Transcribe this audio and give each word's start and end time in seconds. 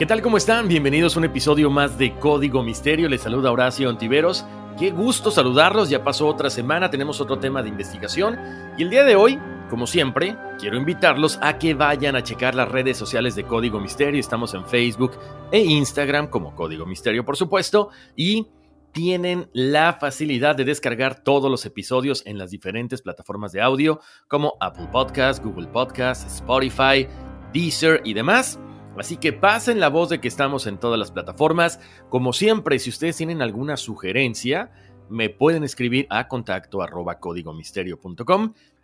¿Qué 0.00 0.06
tal? 0.06 0.22
¿Cómo 0.22 0.38
están? 0.38 0.66
Bienvenidos 0.66 1.14
a 1.14 1.18
un 1.18 1.26
episodio 1.26 1.68
más 1.68 1.98
de 1.98 2.14
Código 2.14 2.62
Misterio. 2.62 3.06
Les 3.06 3.20
saluda 3.20 3.52
Horacio 3.52 3.90
Antiveros. 3.90 4.46
Qué 4.78 4.92
gusto 4.92 5.30
saludarlos. 5.30 5.90
Ya 5.90 6.02
pasó 6.02 6.26
otra 6.26 6.48
semana, 6.48 6.88
tenemos 6.88 7.20
otro 7.20 7.38
tema 7.38 7.62
de 7.62 7.68
investigación. 7.68 8.38
Y 8.78 8.82
el 8.84 8.88
día 8.88 9.04
de 9.04 9.14
hoy, 9.14 9.38
como 9.68 9.86
siempre, 9.86 10.38
quiero 10.58 10.78
invitarlos 10.78 11.38
a 11.42 11.58
que 11.58 11.74
vayan 11.74 12.16
a 12.16 12.22
checar 12.22 12.54
las 12.54 12.70
redes 12.70 12.96
sociales 12.96 13.34
de 13.34 13.44
Código 13.44 13.78
Misterio. 13.78 14.18
Estamos 14.18 14.54
en 14.54 14.64
Facebook 14.64 15.18
e 15.52 15.58
Instagram 15.58 16.28
como 16.28 16.54
Código 16.54 16.86
Misterio, 16.86 17.22
por 17.22 17.36
supuesto. 17.36 17.90
Y 18.16 18.46
tienen 18.92 19.50
la 19.52 19.98
facilidad 20.00 20.56
de 20.56 20.64
descargar 20.64 21.22
todos 21.22 21.50
los 21.50 21.66
episodios 21.66 22.22
en 22.24 22.38
las 22.38 22.50
diferentes 22.50 23.02
plataformas 23.02 23.52
de 23.52 23.60
audio 23.60 24.00
como 24.28 24.54
Apple 24.60 24.88
Podcast, 24.90 25.44
Google 25.44 25.68
Podcast, 25.68 26.26
Spotify, 26.26 27.06
Deezer 27.52 28.00
y 28.02 28.14
demás. 28.14 28.58
Así 28.98 29.16
que 29.16 29.32
pasen 29.32 29.80
la 29.80 29.88
voz 29.88 30.08
de 30.08 30.20
que 30.20 30.28
estamos 30.28 30.66
en 30.66 30.78
todas 30.78 30.98
las 30.98 31.10
plataformas. 31.10 31.80
Como 32.08 32.32
siempre, 32.32 32.78
si 32.78 32.90
ustedes 32.90 33.16
tienen 33.16 33.40
alguna 33.40 33.76
sugerencia, 33.76 34.70
me 35.08 35.30
pueden 35.30 35.64
escribir 35.64 36.06
a 36.10 36.28
contacto. 36.28 36.80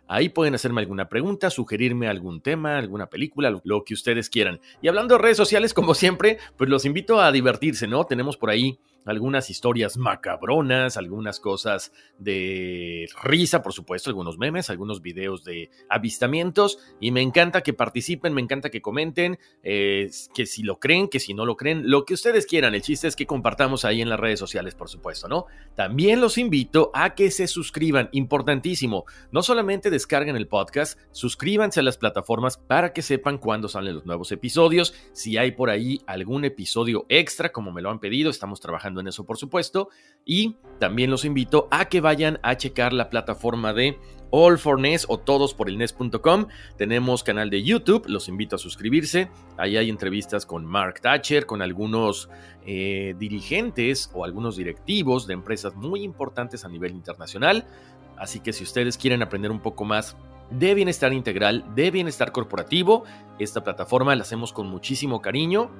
Ahí 0.09 0.29
pueden 0.29 0.55
hacerme 0.55 0.81
alguna 0.81 1.09
pregunta, 1.09 1.49
sugerirme 1.49 2.07
algún 2.07 2.41
tema, 2.41 2.77
alguna 2.77 3.07
película, 3.07 3.59
lo 3.63 3.83
que 3.83 3.93
ustedes 3.93 4.29
quieran. 4.29 4.59
Y 4.81 4.87
hablando 4.87 5.15
de 5.15 5.21
redes 5.21 5.37
sociales, 5.37 5.73
como 5.73 5.93
siempre, 5.93 6.37
pues 6.55 6.69
los 6.69 6.85
invito 6.85 7.19
a 7.19 7.31
divertirse, 7.31 7.87
¿no? 7.87 8.05
Tenemos 8.05 8.37
por 8.37 8.49
ahí 8.49 8.79
algunas 9.07 9.49
historias 9.49 9.97
macabronas, 9.97 10.97
algunas 10.97 11.39
cosas 11.39 11.91
de 12.17 13.07
risa, 13.23 13.61
por 13.61 13.73
supuesto, 13.73 14.09
algunos 14.09 14.37
memes, 14.37 14.69
algunos 14.69 15.01
videos 15.01 15.43
de 15.43 15.69
avistamientos 15.89 16.79
y 16.99 17.11
me 17.11 17.21
encanta 17.21 17.61
que 17.61 17.73
participen, 17.73 18.33
me 18.33 18.41
encanta 18.41 18.69
que 18.69 18.81
comenten, 18.81 19.39
eh, 19.63 20.09
que 20.33 20.45
si 20.45 20.63
lo 20.63 20.79
creen, 20.79 21.07
que 21.07 21.19
si 21.19 21.33
no 21.33 21.45
lo 21.45 21.55
creen, 21.55 21.89
lo 21.89 22.05
que 22.05 22.13
ustedes 22.13 22.45
quieran. 22.45 22.75
El 22.75 22.81
chiste 22.81 23.07
es 23.07 23.15
que 23.15 23.25
compartamos 23.25 23.85
ahí 23.85 24.01
en 24.01 24.09
las 24.09 24.19
redes 24.19 24.39
sociales, 24.39 24.75
por 24.75 24.89
supuesto, 24.89 25.27
¿no? 25.27 25.45
También 25.75 26.21
los 26.21 26.37
invito 26.37 26.91
a 26.93 27.15
que 27.15 27.31
se 27.31 27.47
suscriban, 27.47 28.09
importantísimo. 28.11 29.05
No 29.31 29.43
solamente 29.43 29.89
descarguen 29.89 30.35
el 30.35 30.47
podcast, 30.47 30.99
suscríbanse 31.11 31.79
a 31.79 31.83
las 31.83 31.97
plataformas 31.97 32.57
para 32.57 32.93
que 32.93 33.01
sepan 33.01 33.37
cuándo 33.37 33.67
salen 33.67 33.95
los 33.95 34.05
nuevos 34.05 34.31
episodios. 34.31 34.93
Si 35.13 35.37
hay 35.37 35.51
por 35.51 35.69
ahí 35.69 36.01
algún 36.07 36.45
episodio 36.45 37.05
extra, 37.09 37.51
como 37.51 37.71
me 37.71 37.81
lo 37.81 37.89
han 37.89 37.99
pedido, 37.99 38.29
estamos 38.29 38.59
trabajando 38.59 38.96
en 38.99 39.07
eso, 39.07 39.25
por 39.25 39.37
supuesto. 39.37 39.89
Y 40.25 40.57
también 40.79 41.09
los 41.09 41.25
invito 41.25 41.67
a 41.71 41.85
que 41.85 42.01
vayan 42.01 42.39
a 42.43 42.57
checar 42.57 42.93
la 42.93 43.09
plataforma 43.09 43.73
de 43.73 43.97
All 44.29 44.57
for 44.57 44.79
NES 44.79 45.05
o 45.07 45.19
todos 45.19 45.53
por 45.53 45.69
el 45.69 45.77
NES.com. 45.77 46.47
Tenemos 46.77 47.23
canal 47.23 47.49
de 47.49 47.63
YouTube, 47.63 48.05
los 48.07 48.27
invito 48.27 48.55
a 48.55 48.59
suscribirse. 48.59 49.29
Ahí 49.57 49.77
hay 49.77 49.89
entrevistas 49.89 50.45
con 50.45 50.65
Mark 50.65 51.01
Thatcher, 51.01 51.45
con 51.45 51.61
algunos 51.61 52.29
eh, 52.65 53.15
dirigentes 53.17 54.11
o 54.13 54.25
algunos 54.25 54.57
directivos 54.57 55.27
de 55.27 55.33
empresas 55.33 55.75
muy 55.75 56.03
importantes 56.03 56.65
a 56.65 56.69
nivel 56.69 56.91
internacional. 56.91 57.65
Así 58.17 58.39
que 58.39 58.53
si 58.53 58.63
ustedes 58.63 58.97
quieren 58.97 59.21
aprender 59.21 59.51
un 59.51 59.61
poco 59.61 59.85
más 59.85 60.17
de 60.49 60.73
bienestar 60.73 61.13
integral, 61.13 61.63
de 61.75 61.91
bienestar 61.91 62.31
corporativo, 62.31 63.03
esta 63.39 63.63
plataforma 63.63 64.15
la 64.15 64.23
hacemos 64.23 64.53
con 64.53 64.67
muchísimo 64.67 65.21
cariño 65.21 65.71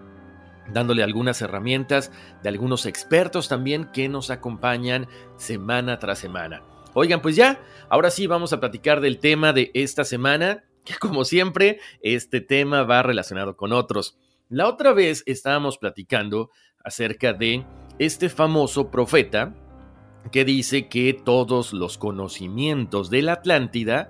dándole 0.74 1.04
algunas 1.04 1.42
herramientas 1.42 2.12
de 2.44 2.50
algunos 2.50 2.86
expertos 2.86 3.48
también 3.48 3.90
que 3.92 4.10
nos 4.10 4.30
acompañan 4.30 5.08
semana 5.38 6.00
tras 6.00 6.20
semana. 6.20 6.64
Oigan, 6.94 7.22
pues 7.22 7.36
ya, 7.36 7.62
ahora 7.90 8.10
sí 8.10 8.28
vamos 8.28 8.54
a 8.54 8.60
platicar 8.60 9.02
del 9.02 9.20
tema 9.20 9.54
de 9.54 9.72
esta 9.74 10.04
semana, 10.04 10.64
que 10.84 10.96
como 10.96 11.26
siempre, 11.26 11.80
este 12.02 12.42
tema 12.42 12.84
va 12.84 13.04
relacionado 13.04 13.56
con 13.56 13.74
otros. 13.74 14.18
La 14.50 14.68
otra 14.68 14.94
vez 14.94 15.24
estábamos 15.26 15.78
platicando 15.78 16.50
acerca 16.84 17.34
de 17.34 17.66
este 18.00 18.30
famoso 18.30 18.90
profeta 18.90 19.54
que 20.32 20.46
dice 20.46 20.88
que 20.88 21.14
todos 21.14 21.74
los 21.74 21.98
conocimientos 21.98 23.10
de 23.10 23.22
la 23.22 23.34
Atlántida 23.34 24.10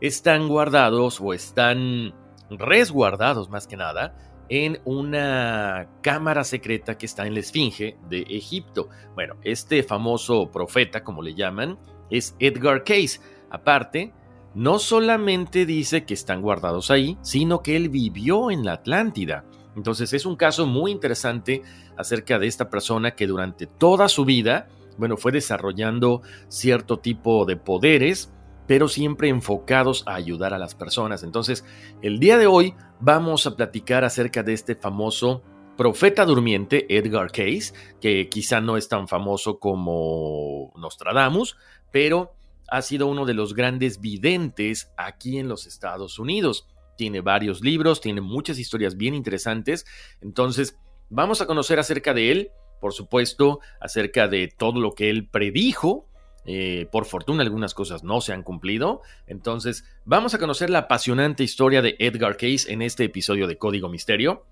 están 0.00 0.48
guardados 0.48 1.20
o 1.20 1.34
están 1.34 2.14
resguardados 2.50 3.48
más 3.48 3.66
que 3.66 3.76
nada 3.76 4.33
en 4.48 4.80
una 4.84 5.88
cámara 6.02 6.44
secreta 6.44 6.98
que 6.98 7.06
está 7.06 7.26
en 7.26 7.34
la 7.34 7.40
Esfinge 7.40 7.96
de 8.08 8.22
Egipto. 8.22 8.88
Bueno, 9.14 9.36
este 9.42 9.82
famoso 9.82 10.50
profeta, 10.50 11.02
como 11.02 11.22
le 11.22 11.34
llaman, 11.34 11.78
es 12.10 12.36
Edgar 12.38 12.84
Case. 12.84 13.20
Aparte, 13.50 14.12
no 14.54 14.78
solamente 14.78 15.66
dice 15.66 16.04
que 16.04 16.14
están 16.14 16.42
guardados 16.42 16.90
ahí, 16.90 17.18
sino 17.22 17.62
que 17.62 17.76
él 17.76 17.88
vivió 17.88 18.50
en 18.50 18.64
la 18.64 18.74
Atlántida. 18.74 19.44
Entonces 19.76 20.12
es 20.12 20.26
un 20.26 20.36
caso 20.36 20.66
muy 20.66 20.92
interesante 20.92 21.62
acerca 21.96 22.38
de 22.38 22.46
esta 22.46 22.70
persona 22.70 23.12
que 23.12 23.26
durante 23.26 23.66
toda 23.66 24.08
su 24.08 24.24
vida, 24.24 24.68
bueno, 24.98 25.16
fue 25.16 25.32
desarrollando 25.32 26.22
cierto 26.48 26.98
tipo 26.98 27.44
de 27.44 27.56
poderes 27.56 28.32
pero 28.66 28.88
siempre 28.88 29.28
enfocados 29.28 30.04
a 30.06 30.14
ayudar 30.14 30.54
a 30.54 30.58
las 30.58 30.74
personas. 30.74 31.22
Entonces, 31.22 31.64
el 32.02 32.18
día 32.18 32.38
de 32.38 32.46
hoy 32.46 32.74
vamos 33.00 33.46
a 33.46 33.56
platicar 33.56 34.04
acerca 34.04 34.42
de 34.42 34.54
este 34.54 34.74
famoso 34.74 35.42
profeta 35.76 36.24
durmiente, 36.24 36.86
Edgar 36.88 37.30
Case, 37.30 37.72
que 38.00 38.28
quizá 38.28 38.60
no 38.60 38.76
es 38.76 38.88
tan 38.88 39.08
famoso 39.08 39.58
como 39.58 40.72
Nostradamus, 40.76 41.56
pero 41.90 42.34
ha 42.68 42.82
sido 42.82 43.06
uno 43.06 43.26
de 43.26 43.34
los 43.34 43.54
grandes 43.54 44.00
videntes 44.00 44.92
aquí 44.96 45.38
en 45.38 45.48
los 45.48 45.66
Estados 45.66 46.18
Unidos. 46.18 46.66
Tiene 46.96 47.20
varios 47.20 47.60
libros, 47.60 48.00
tiene 48.00 48.20
muchas 48.20 48.58
historias 48.58 48.96
bien 48.96 49.14
interesantes. 49.14 49.84
Entonces, 50.20 50.78
vamos 51.10 51.40
a 51.40 51.46
conocer 51.46 51.78
acerca 51.78 52.14
de 52.14 52.30
él, 52.30 52.50
por 52.80 52.92
supuesto, 52.92 53.60
acerca 53.80 54.28
de 54.28 54.48
todo 54.48 54.80
lo 54.80 54.92
que 54.92 55.10
él 55.10 55.28
predijo 55.28 56.06
eh, 56.44 56.86
por 56.90 57.06
fortuna 57.06 57.42
algunas 57.42 57.74
cosas 57.74 58.04
no 58.04 58.20
se 58.20 58.32
han 58.32 58.42
cumplido. 58.42 59.02
Entonces 59.26 59.84
vamos 60.04 60.34
a 60.34 60.38
conocer 60.38 60.70
la 60.70 60.80
apasionante 60.80 61.44
historia 61.44 61.82
de 61.82 61.96
Edgar 61.98 62.36
Case 62.36 62.72
en 62.72 62.82
este 62.82 63.04
episodio 63.04 63.46
de 63.46 63.58
Código 63.58 63.88
Misterio. 63.88 64.46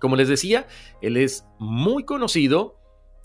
Como 0.00 0.16
les 0.16 0.28
decía, 0.28 0.66
él 1.00 1.16
es 1.16 1.44
muy 1.58 2.04
conocido 2.04 2.78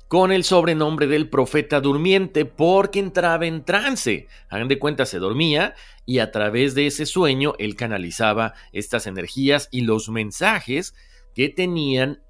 con 0.08 0.31
el 0.31 0.44
sobrenombre 0.44 1.08
del 1.08 1.30
profeta 1.30 1.81
durmiente 1.81 2.46
porque 2.46 3.00
entraba 3.00 3.46
en 3.46 3.66
trance. 3.66 4.28
Hagan 4.50 4.68
de 4.68 4.79
cuenta, 4.79 5.06
se 5.06 5.19
dormía 5.19 5.75
y 6.06 6.19
a 6.19 6.31
través 6.31 6.75
de 6.75 6.88
ese 6.88 7.06
sueño 7.06 7.53
él 7.59 7.75
canalizaba 7.75 8.53
estas 8.72 9.08
energías 9.08 9.68
y 9.72 9.81
los 9.81 10.09
mensajes 10.09 10.96
que 11.34 11.50
tenían 11.50 12.22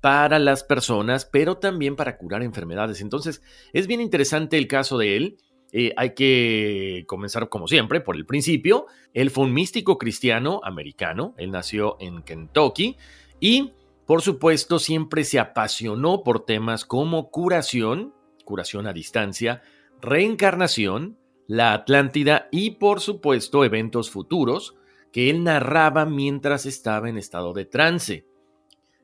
para 0.00 0.38
las 0.38 0.64
personas, 0.64 1.26
pero 1.26 1.58
también 1.58 1.96
para 1.96 2.16
curar 2.16 2.42
enfermedades. 2.42 3.00
Entonces, 3.00 3.42
es 3.72 3.86
bien 3.86 4.00
interesante 4.00 4.56
el 4.56 4.66
caso 4.66 4.98
de 4.98 5.16
él. 5.16 5.38
Eh, 5.72 5.92
hay 5.96 6.14
que 6.14 7.04
comenzar, 7.06 7.48
como 7.48 7.68
siempre, 7.68 8.00
por 8.00 8.16
el 8.16 8.26
principio. 8.26 8.86
Él 9.12 9.30
fue 9.30 9.44
un 9.44 9.52
místico 9.52 9.98
cristiano 9.98 10.60
americano. 10.64 11.34
Él 11.36 11.50
nació 11.50 11.96
en 12.00 12.22
Kentucky 12.22 12.96
y, 13.38 13.72
por 14.06 14.22
supuesto, 14.22 14.78
siempre 14.78 15.24
se 15.24 15.38
apasionó 15.38 16.22
por 16.24 16.44
temas 16.44 16.84
como 16.84 17.30
curación, 17.30 18.14
curación 18.44 18.86
a 18.86 18.92
distancia, 18.92 19.62
reencarnación, 20.00 21.18
la 21.46 21.72
Atlántida 21.74 22.48
y, 22.50 22.72
por 22.72 23.00
supuesto, 23.00 23.64
eventos 23.64 24.10
futuros 24.10 24.76
que 25.12 25.30
él 25.30 25.44
narraba 25.44 26.06
mientras 26.06 26.66
estaba 26.66 27.08
en 27.08 27.18
estado 27.18 27.52
de 27.52 27.64
trance. 27.64 28.29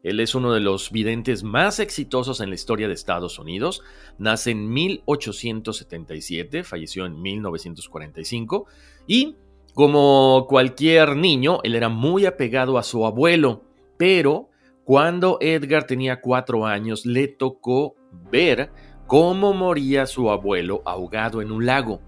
Él 0.07 0.21
es 0.21 0.37
uno 0.37 0.53
de 0.53 0.61
los 0.61 0.93
videntes 0.93 1.43
más 1.43 1.81
exitosos 1.81 2.41
en 2.41 2.51
la 2.51 2.55
historia 2.55 2.87
de 2.87 2.95
Estados 2.95 3.41
Unidos. 3.41 3.83
Nace 4.19 4.53
en 4.53 4.73
1877, 4.73 6.63
falleció 6.63 7.07
en 7.07 7.21
1945 7.21 8.67
y, 9.09 9.35
como 9.75 10.47
cualquier 10.49 11.17
niño, 11.17 11.59
él 11.65 11.75
era 11.75 11.89
muy 11.89 12.25
apegado 12.25 12.79
a 12.79 12.85
su 12.85 13.05
abuelo, 13.05 13.65
pero 13.97 14.49
cuando 14.85 15.39
Edgar 15.41 15.89
tenía 15.89 16.21
cuatro 16.21 16.67
años 16.67 17.05
le 17.05 17.27
tocó 17.27 17.97
ver 18.31 18.71
cómo 19.09 19.55
moría 19.55 20.07
su 20.07 20.31
abuelo 20.31 20.83
ahogado 20.85 21.43
en 21.43 21.51
un 21.51 21.67
lago. 21.67 22.01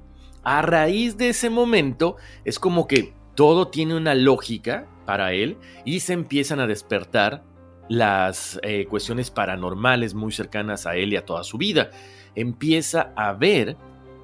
A 0.45 0.63
raíz 0.63 1.17
de 1.17 1.31
ese 1.31 1.51
momento 1.51 2.15
es 2.45 2.61
como 2.61 2.87
que 2.87 3.13
todo 3.35 3.67
tiene 3.67 3.97
una 3.97 4.15
lógica 4.15 4.87
para 5.05 5.33
él 5.33 5.57
y 5.85 5.99
se 5.99 6.13
empiezan 6.13 6.61
a 6.61 6.69
despertar 6.69 7.43
las 7.89 8.61
eh, 8.63 8.87
cuestiones 8.87 9.31
paranormales 9.31 10.15
muy 10.15 10.33
cercanas 10.33 10.87
a 10.87 10.97
él 10.97 11.13
y 11.13 11.17
a 11.17 11.25
toda 11.25 11.45
su 11.45 11.59
vida. 11.59 11.91
Empieza 12.35 13.13
a 13.17 13.33
ver 13.33 13.77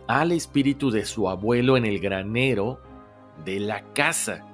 al 0.07 0.33
espíritu 0.33 0.91
de 0.91 1.05
su 1.05 1.29
abuelo 1.29 1.77
en 1.77 1.87
el 1.87 1.99
granero 1.99 2.81
de 3.45 3.61
la 3.61 3.93
casa. 3.93 4.47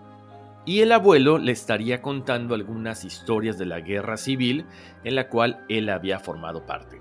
Y 0.64 0.80
el 0.80 0.92
abuelo 0.92 1.38
le 1.38 1.52
estaría 1.52 2.02
contando 2.02 2.54
algunas 2.54 3.04
historias 3.04 3.58
de 3.58 3.66
la 3.66 3.80
guerra 3.80 4.16
civil 4.16 4.66
en 5.04 5.14
la 5.14 5.28
cual 5.28 5.64
él 5.68 5.88
había 5.88 6.20
formado 6.20 6.66
parte. 6.66 7.00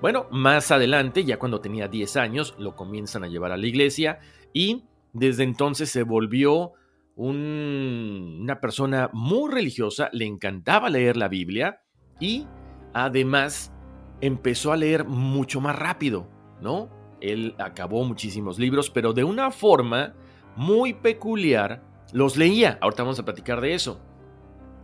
Bueno, 0.00 0.26
más 0.30 0.70
adelante, 0.70 1.24
ya 1.24 1.38
cuando 1.38 1.60
tenía 1.60 1.88
10 1.88 2.16
años, 2.16 2.54
lo 2.58 2.76
comienzan 2.76 3.24
a 3.24 3.28
llevar 3.28 3.52
a 3.52 3.56
la 3.56 3.66
iglesia 3.66 4.18
y 4.52 4.84
desde 5.12 5.44
entonces 5.44 5.90
se 5.90 6.02
volvió 6.02 6.72
una 7.16 8.60
persona 8.60 9.10
muy 9.12 9.50
religiosa, 9.50 10.08
le 10.12 10.26
encantaba 10.26 10.90
leer 10.90 11.16
la 11.16 11.28
Biblia 11.28 11.82
y 12.20 12.46
además 12.94 13.72
empezó 14.20 14.72
a 14.72 14.76
leer 14.76 15.04
mucho 15.04 15.60
más 15.60 15.76
rápido, 15.76 16.28
¿no? 16.60 16.88
Él 17.20 17.54
acabó 17.58 18.04
muchísimos 18.04 18.58
libros, 18.58 18.90
pero 18.90 19.12
de 19.12 19.24
una 19.24 19.50
forma 19.50 20.14
muy 20.56 20.94
peculiar 20.94 21.82
los 22.12 22.36
leía. 22.36 22.78
Ahorita 22.80 23.02
vamos 23.02 23.18
a 23.18 23.24
platicar 23.24 23.60
de 23.60 23.74
eso. 23.74 24.00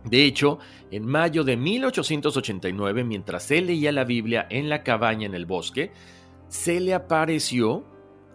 De 0.05 0.23
hecho, 0.23 0.59
en 0.91 1.05
mayo 1.05 1.43
de 1.43 1.57
1889, 1.57 3.03
mientras 3.03 3.51
él 3.51 3.67
leía 3.67 3.91
la 3.91 4.05
Biblia 4.05 4.47
en 4.49 4.69
la 4.69 4.83
cabaña 4.83 5.25
en 5.25 5.35
el 5.35 5.45
bosque, 5.45 5.91
se 6.47 6.79
le 6.79 6.93
apareció 6.93 7.85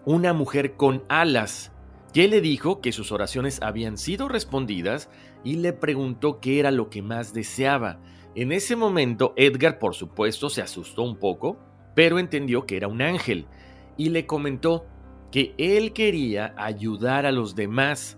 una 0.05 0.33
mujer 0.35 0.77
con 0.77 1.05
alas 1.09 1.73
que 2.15 2.29
le 2.29 2.41
dijo 2.41 2.81
que 2.81 2.93
sus 2.93 3.11
oraciones 3.11 3.61
habían 3.61 3.99
sido 3.99 4.29
respondidas 4.29 5.11
y 5.43 5.57
le 5.57 5.73
preguntó 5.73 6.39
qué 6.39 6.61
era 6.61 6.71
lo 6.71 6.89
que 6.89 7.03
más 7.03 7.35
deseaba. 7.35 8.01
En 8.37 8.53
ese 8.53 8.77
momento, 8.77 9.35
Edgar, 9.37 9.81
por 9.81 9.97
supuesto, 9.97 10.49
se 10.49 10.63
asustó 10.63 11.03
un 11.03 11.19
poco, 11.19 11.59
pero 11.97 12.21
entendió 12.21 12.67
que 12.67 12.77
era 12.77 12.87
un 12.87 13.03
ángel 13.03 13.49
y 13.97 14.11
le 14.11 14.27
comentó 14.27 14.87
que 15.33 15.57
él 15.59 15.93
quería 15.93 16.55
ayudar 16.57 17.27
a 17.27 17.33
los 17.33 17.57
demás, 17.57 18.17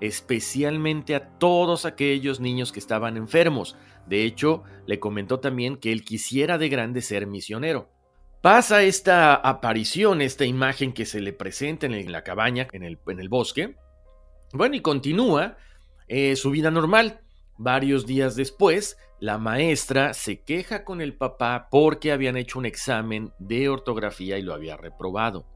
especialmente 0.00 1.14
a 1.14 1.38
todos 1.38 1.86
aquellos 1.86 2.40
niños 2.40 2.72
que 2.72 2.80
estaban 2.80 3.16
enfermos. 3.16 3.76
De 4.08 4.24
hecho, 4.24 4.64
le 4.86 4.98
comentó 4.98 5.38
también 5.38 5.76
que 5.76 5.92
él 5.92 6.02
quisiera 6.02 6.58
de 6.58 6.68
grande 6.68 7.00
ser 7.00 7.28
misionero. 7.28 7.92
Pasa 8.42 8.82
esta 8.82 9.36
aparición, 9.36 10.20
esta 10.20 10.44
imagen 10.44 10.92
que 10.92 11.06
se 11.06 11.20
le 11.20 11.32
presenta 11.32 11.86
en 11.86 12.10
la 12.10 12.24
cabaña, 12.24 12.66
en 12.72 12.82
el, 12.82 13.28
bosque. 13.28 13.76
Bueno, 14.52 14.74
y 14.74 14.80
continúa 14.80 15.56
eh, 16.08 16.34
su 16.34 16.50
vida 16.50 16.72
normal. 16.72 17.20
Varios 17.56 18.04
días 18.04 18.34
después, 18.34 18.98
la 19.20 19.38
maestra 19.38 20.12
se 20.12 20.42
queja 20.42 20.84
con 20.84 21.00
el 21.00 21.16
papá 21.16 21.68
porque 21.70 22.10
habían 22.10 22.36
hecho 22.36 22.58
un 22.58 22.66
examen 22.66 23.32
de 23.38 23.68
ortografía 23.68 24.38
y 24.38 24.42
lo 24.42 24.54
había 24.54 24.76
reprobado. 24.76 25.46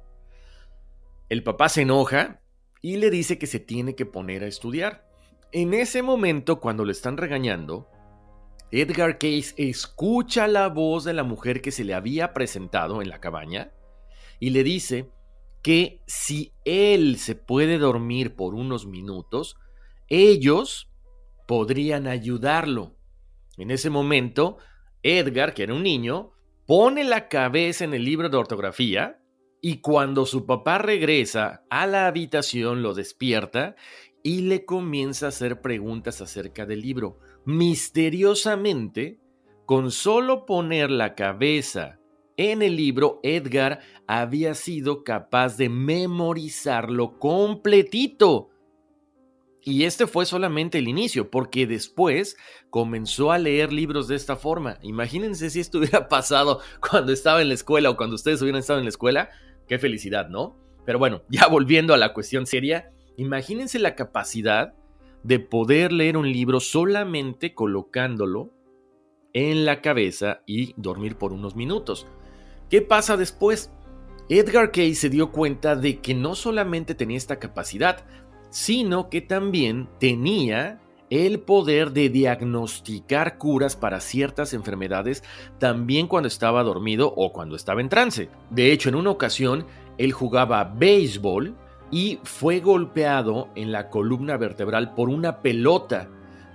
El 1.28 1.42
papá 1.42 1.68
se 1.68 1.82
enoja 1.82 2.40
y 2.82 2.98
le 2.98 3.10
dice 3.10 3.36
que 3.36 3.48
se 3.48 3.58
tiene 3.58 3.96
que 3.96 4.06
poner 4.06 4.44
a 4.44 4.46
estudiar. 4.46 5.04
En 5.50 5.74
ese 5.74 6.02
momento, 6.02 6.60
cuando 6.60 6.84
le 6.84 6.92
están 6.92 7.16
regañando, 7.16 7.88
Edgar 8.72 9.18
Case 9.18 9.54
escucha 9.56 10.48
la 10.48 10.68
voz 10.68 11.04
de 11.04 11.12
la 11.12 11.22
mujer 11.22 11.60
que 11.60 11.70
se 11.70 11.84
le 11.84 11.94
había 11.94 12.32
presentado 12.32 13.00
en 13.00 13.08
la 13.08 13.20
cabaña 13.20 13.72
y 14.40 14.50
le 14.50 14.64
dice 14.64 15.10
que 15.62 16.02
si 16.06 16.52
él 16.64 17.16
se 17.18 17.34
puede 17.34 17.78
dormir 17.78 18.34
por 18.34 18.54
unos 18.54 18.86
minutos, 18.86 19.56
ellos 20.08 20.90
podrían 21.46 22.06
ayudarlo. 22.06 22.96
En 23.56 23.70
ese 23.70 23.88
momento, 23.88 24.58
Edgar, 25.02 25.54
que 25.54 25.62
era 25.62 25.74
un 25.74 25.82
niño, 25.82 26.32
pone 26.66 27.04
la 27.04 27.28
cabeza 27.28 27.84
en 27.84 27.94
el 27.94 28.04
libro 28.04 28.28
de 28.28 28.36
ortografía 28.36 29.20
y 29.62 29.80
cuando 29.80 30.26
su 30.26 30.44
papá 30.44 30.78
regresa 30.78 31.64
a 31.70 31.86
la 31.86 32.06
habitación 32.06 32.82
lo 32.82 32.94
despierta 32.94 33.76
y 34.22 34.42
le 34.42 34.64
comienza 34.64 35.26
a 35.26 35.28
hacer 35.28 35.60
preguntas 35.60 36.20
acerca 36.20 36.66
del 36.66 36.82
libro 36.82 37.18
misteriosamente, 37.46 39.18
con 39.64 39.90
solo 39.90 40.44
poner 40.44 40.90
la 40.90 41.14
cabeza 41.14 41.98
en 42.36 42.60
el 42.60 42.76
libro, 42.76 43.18
Edgar 43.22 43.80
había 44.06 44.54
sido 44.54 45.04
capaz 45.04 45.56
de 45.56 45.70
memorizarlo 45.70 47.18
completito. 47.18 48.50
Y 49.62 49.84
este 49.84 50.06
fue 50.06 50.26
solamente 50.26 50.78
el 50.78 50.86
inicio, 50.86 51.30
porque 51.30 51.66
después 51.66 52.36
comenzó 52.68 53.32
a 53.32 53.38
leer 53.38 53.72
libros 53.72 54.06
de 54.06 54.16
esta 54.16 54.36
forma. 54.36 54.78
Imagínense 54.82 55.48
si 55.50 55.60
esto 55.60 55.78
hubiera 55.78 56.08
pasado 56.08 56.60
cuando 56.88 57.12
estaba 57.12 57.40
en 57.40 57.48
la 57.48 57.54
escuela 57.54 57.90
o 57.90 57.96
cuando 57.96 58.16
ustedes 58.16 58.42
hubieran 58.42 58.60
estado 58.60 58.78
en 58.78 58.84
la 58.84 58.90
escuela. 58.90 59.30
Qué 59.66 59.78
felicidad, 59.78 60.28
¿no? 60.28 60.56
Pero 60.84 60.98
bueno, 60.98 61.22
ya 61.28 61.48
volviendo 61.48 61.94
a 61.94 61.96
la 61.96 62.12
cuestión 62.12 62.46
seria, 62.46 62.92
imagínense 63.16 63.78
la 63.78 63.96
capacidad 63.96 64.74
de 65.26 65.40
poder 65.40 65.92
leer 65.92 66.16
un 66.16 66.30
libro 66.30 66.60
solamente 66.60 67.52
colocándolo 67.52 68.50
en 69.32 69.64
la 69.64 69.82
cabeza 69.82 70.42
y 70.46 70.72
dormir 70.76 71.16
por 71.16 71.32
unos 71.32 71.56
minutos. 71.56 72.06
¿Qué 72.70 72.80
pasa 72.80 73.16
después? 73.16 73.72
Edgar 74.28 74.70
Cayce 74.70 75.00
se 75.00 75.10
dio 75.10 75.32
cuenta 75.32 75.74
de 75.74 76.00
que 76.00 76.14
no 76.14 76.36
solamente 76.36 76.94
tenía 76.94 77.16
esta 77.16 77.40
capacidad, 77.40 78.04
sino 78.50 79.10
que 79.10 79.20
también 79.20 79.88
tenía 79.98 80.80
el 81.10 81.40
poder 81.40 81.90
de 81.90 82.08
diagnosticar 82.08 83.36
curas 83.36 83.76
para 83.76 84.00
ciertas 84.00 84.54
enfermedades 84.54 85.22
también 85.58 86.06
cuando 86.06 86.28
estaba 86.28 86.62
dormido 86.62 87.12
o 87.16 87.32
cuando 87.32 87.56
estaba 87.56 87.80
en 87.80 87.88
trance. 87.88 88.28
De 88.50 88.72
hecho, 88.72 88.88
en 88.88 88.94
una 88.94 89.10
ocasión, 89.10 89.66
él 89.98 90.12
jugaba 90.12 90.64
béisbol 90.64 91.56
y 91.90 92.18
fue 92.24 92.60
golpeado 92.60 93.48
en 93.54 93.72
la 93.72 93.90
columna 93.90 94.36
vertebral 94.36 94.94
por 94.94 95.08
una 95.08 95.42
pelota. 95.42 96.08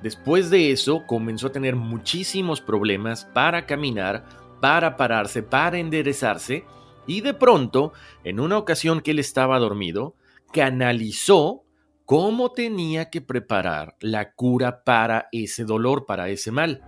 Después 0.03 0.49
de 0.49 0.71
eso 0.71 1.03
comenzó 1.07 1.47
a 1.47 1.51
tener 1.51 1.75
muchísimos 1.75 2.61
problemas 2.61 3.25
para 3.33 3.65
caminar, 3.65 4.25
para 4.59 4.97
pararse, 4.97 5.43
para 5.43 5.77
enderezarse 5.79 6.65
y 7.07 7.21
de 7.21 7.33
pronto, 7.33 7.93
en 8.23 8.39
una 8.39 8.57
ocasión 8.57 9.01
que 9.01 9.11
él 9.11 9.19
estaba 9.19 9.59
dormido, 9.59 10.15
canalizó 10.53 11.63
cómo 12.05 12.51
tenía 12.51 13.09
que 13.09 13.21
preparar 13.21 13.95
la 13.99 14.33
cura 14.33 14.83
para 14.83 15.27
ese 15.31 15.65
dolor, 15.65 16.05
para 16.05 16.29
ese 16.29 16.51
mal. 16.51 16.81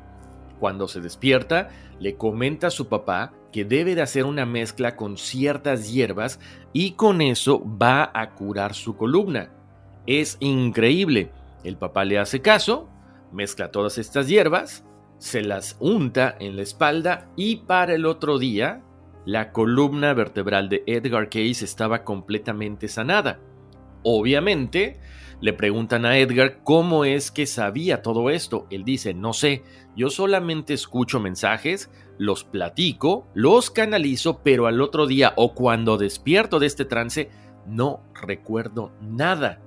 Cuando 0.60 0.88
se 0.88 1.02
despierta, 1.02 1.70
le 2.00 2.16
comenta 2.16 2.68
a 2.68 2.72
su 2.72 2.88
papá 2.88 3.34
que 3.54 3.64
debe 3.64 3.96
de 3.96 4.02
hacer 4.02 4.26
una 4.26 4.46
mezcla 4.46 4.98
con 4.98 5.18
ciertas 5.18 5.94
hierbas 5.94 6.40
y 6.74 6.94
con 6.94 7.22
eso 7.22 7.64
va 7.82 8.12
a 8.14 8.32
curar 8.32 8.74
su 8.74 8.98
columna. 8.98 9.52
Es 10.06 10.36
increíble. 10.42 11.30
El 11.64 11.78
papá 11.78 12.04
le 12.04 12.20
hace 12.20 12.42
caso, 12.42 12.90
mezcla 13.32 13.72
todas 13.72 13.98
estas 13.98 14.28
hierbas, 14.28 14.84
se 15.20 15.42
las 15.42 15.78
unta 15.80 16.36
en 16.40 16.58
la 16.58 16.64
espalda 16.64 17.30
y 17.38 17.58
para 17.58 17.94
el 17.94 18.06
otro 18.06 18.40
día 18.40 18.82
la 19.26 19.54
columna 19.54 20.14
vertebral 20.14 20.68
de 20.68 20.84
Edgar 20.86 21.30
Case 21.30 21.64
estaba 21.64 22.04
completamente 22.04 22.90
sanada. 22.90 23.40
Obviamente, 24.04 25.00
le 25.44 25.52
preguntan 25.52 26.06
a 26.06 26.18
Edgar 26.18 26.64
cómo 26.64 27.04
es 27.04 27.30
que 27.30 27.46
sabía 27.46 28.02
todo 28.02 28.30
esto. 28.30 28.66
Él 28.70 28.86
dice, 28.86 29.14
no 29.14 29.34
sé, 29.34 29.62
yo 29.94 30.10
solamente 30.10 30.74
escucho 30.74 31.20
mensajes, 31.20 31.92
los 32.18 32.46
platico, 32.46 33.28
los 33.34 33.70
canalizo, 33.70 34.40
pero 34.42 34.68
al 34.68 34.80
otro 34.80 35.06
día 35.06 35.34
o 35.36 35.54
cuando 35.54 35.98
despierto 35.98 36.60
de 36.60 36.68
este 36.68 36.86
trance, 36.86 37.30
no 37.68 38.06
recuerdo 38.14 38.94
nada. 39.02 39.62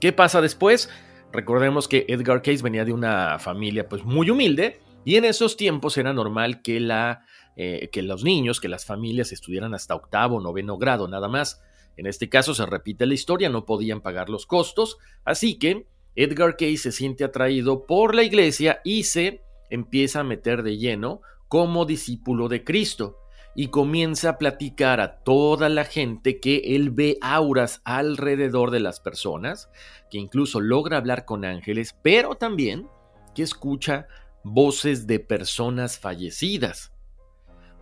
¿Qué 0.00 0.12
pasa 0.12 0.42
después? 0.42 0.90
Recordemos 1.32 1.88
que 1.88 2.04
Edgar 2.06 2.42
Case 2.42 2.62
venía 2.62 2.84
de 2.84 2.92
una 2.92 3.38
familia 3.38 3.88
pues 3.88 4.04
muy 4.04 4.28
humilde 4.28 4.82
y 5.02 5.16
en 5.16 5.24
esos 5.24 5.56
tiempos 5.56 5.96
era 5.96 6.12
normal 6.12 6.60
que, 6.60 6.78
la, 6.78 7.24
eh, 7.56 7.88
que 7.90 8.02
los 8.02 8.22
niños, 8.22 8.60
que 8.60 8.68
las 8.68 8.84
familias 8.84 9.32
estudiaran 9.32 9.72
hasta 9.72 9.94
octavo, 9.94 10.42
noveno 10.42 10.76
grado 10.76 11.08
nada 11.08 11.28
más. 11.28 11.62
En 11.96 12.06
este 12.06 12.28
caso 12.28 12.54
se 12.54 12.66
repite 12.66 13.06
la 13.06 13.14
historia, 13.14 13.48
no 13.48 13.64
podían 13.64 14.00
pagar 14.00 14.28
los 14.28 14.46
costos, 14.46 14.98
así 15.24 15.58
que 15.58 15.86
Edgar 16.16 16.56
Case 16.56 16.78
se 16.78 16.92
siente 16.92 17.24
atraído 17.24 17.86
por 17.86 18.14
la 18.14 18.22
iglesia 18.22 18.80
y 18.84 19.04
se 19.04 19.42
empieza 19.70 20.20
a 20.20 20.24
meter 20.24 20.62
de 20.62 20.76
lleno 20.76 21.20
como 21.48 21.84
discípulo 21.84 22.48
de 22.48 22.64
Cristo 22.64 23.18
y 23.54 23.68
comienza 23.68 24.30
a 24.30 24.38
platicar 24.38 25.00
a 25.00 25.22
toda 25.22 25.68
la 25.68 25.84
gente 25.84 26.40
que 26.40 26.62
él 26.74 26.90
ve 26.90 27.18
auras 27.20 27.80
alrededor 27.84 28.70
de 28.70 28.80
las 28.80 29.00
personas, 29.00 29.70
que 30.10 30.18
incluso 30.18 30.60
logra 30.60 30.96
hablar 30.96 31.24
con 31.24 31.44
ángeles, 31.44 31.94
pero 32.02 32.34
también 32.34 32.88
que 33.34 33.42
escucha 33.42 34.08
voces 34.42 35.06
de 35.06 35.20
personas 35.20 35.98
fallecidas. 35.98 36.93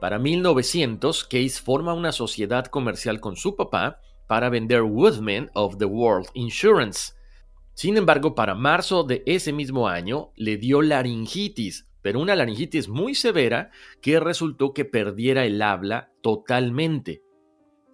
Para 0.02 0.18
1900, 0.18 1.23
Case 1.26 1.62
forma 1.62 1.94
una 1.94 2.11
sociedad 2.11 2.66
comercial 2.66 3.21
con 3.21 3.37
su 3.37 3.54
papá 3.54 4.00
para 4.26 4.49
vender 4.49 4.82
Woodman 4.82 5.49
of 5.54 5.78
the 5.78 5.85
World 5.85 6.26
Insurance. 6.35 7.12
Sin 7.75 7.97
embargo, 7.97 8.35
para 8.35 8.56
marzo 8.56 9.04
de 9.04 9.23
ese 9.26 9.52
mismo 9.52 9.87
año 9.87 10.32
le 10.35 10.56
dio 10.56 10.82
laringitis, 10.82 11.87
pero 12.02 12.18
una 12.18 12.35
laringitis 12.35 12.88
muy 12.88 13.14
severa 13.14 13.71
que 14.00 14.18
resultó 14.18 14.75
que 14.75 14.85
perdiera 14.85 15.44
el 15.44 15.62
habla 15.62 16.11
totalmente. 16.21 17.23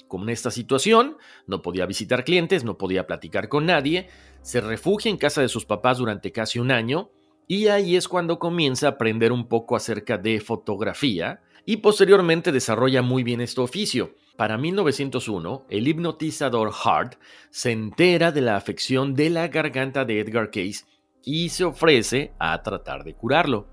Con 0.09 0.31
esta 0.31 0.51
situación, 0.51 1.19
no 1.47 1.61
podía 1.61 1.85
visitar 1.85 2.25
clientes, 2.25 2.65
no 2.65 2.79
podía 2.79 3.07
platicar 3.07 3.51
con 3.51 3.67
nadie, 3.67 4.09
se 4.41 4.63
refugia 4.63 5.11
en 5.11 5.19
casa 5.19 5.43
de 5.43 5.49
sus 5.49 5.67
papás 5.67 5.99
durante 5.99 6.33
casi 6.33 6.59
un 6.59 6.71
año 6.71 7.11
y 7.47 7.67
ahí 7.67 7.97
es 7.97 8.09
cuando 8.09 8.39
comienza 8.39 8.87
a 8.87 8.91
aprender 8.93 9.31
un 9.31 9.47
poco 9.47 9.77
acerca 9.77 10.17
de 10.17 10.41
fotografía 10.41 11.43
y 11.69 11.77
posteriormente 11.77 12.51
desarrolla 12.51 13.03
muy 13.03 13.23
bien 13.23 13.43
este 13.43 13.61
oficio. 13.61 14.15
Para 14.39 14.57
1901, 14.57 15.67
el 15.69 15.87
hipnotizador 15.87 16.73
Hart 16.83 17.17
se 17.51 17.73
entera 17.73 18.33
de 18.33 18.41
la 18.41 18.57
afección 18.57 19.15
de 19.15 19.29
la 19.29 19.49
garganta 19.49 20.07
de 20.07 20.19
Edgar 20.19 20.47
Case 20.47 20.87
y 21.23 21.51
se 21.51 21.65
ofrece 21.65 22.33
a 22.39 22.63
tratar 22.63 23.05
de 23.05 23.13
curarlo. 23.13 23.69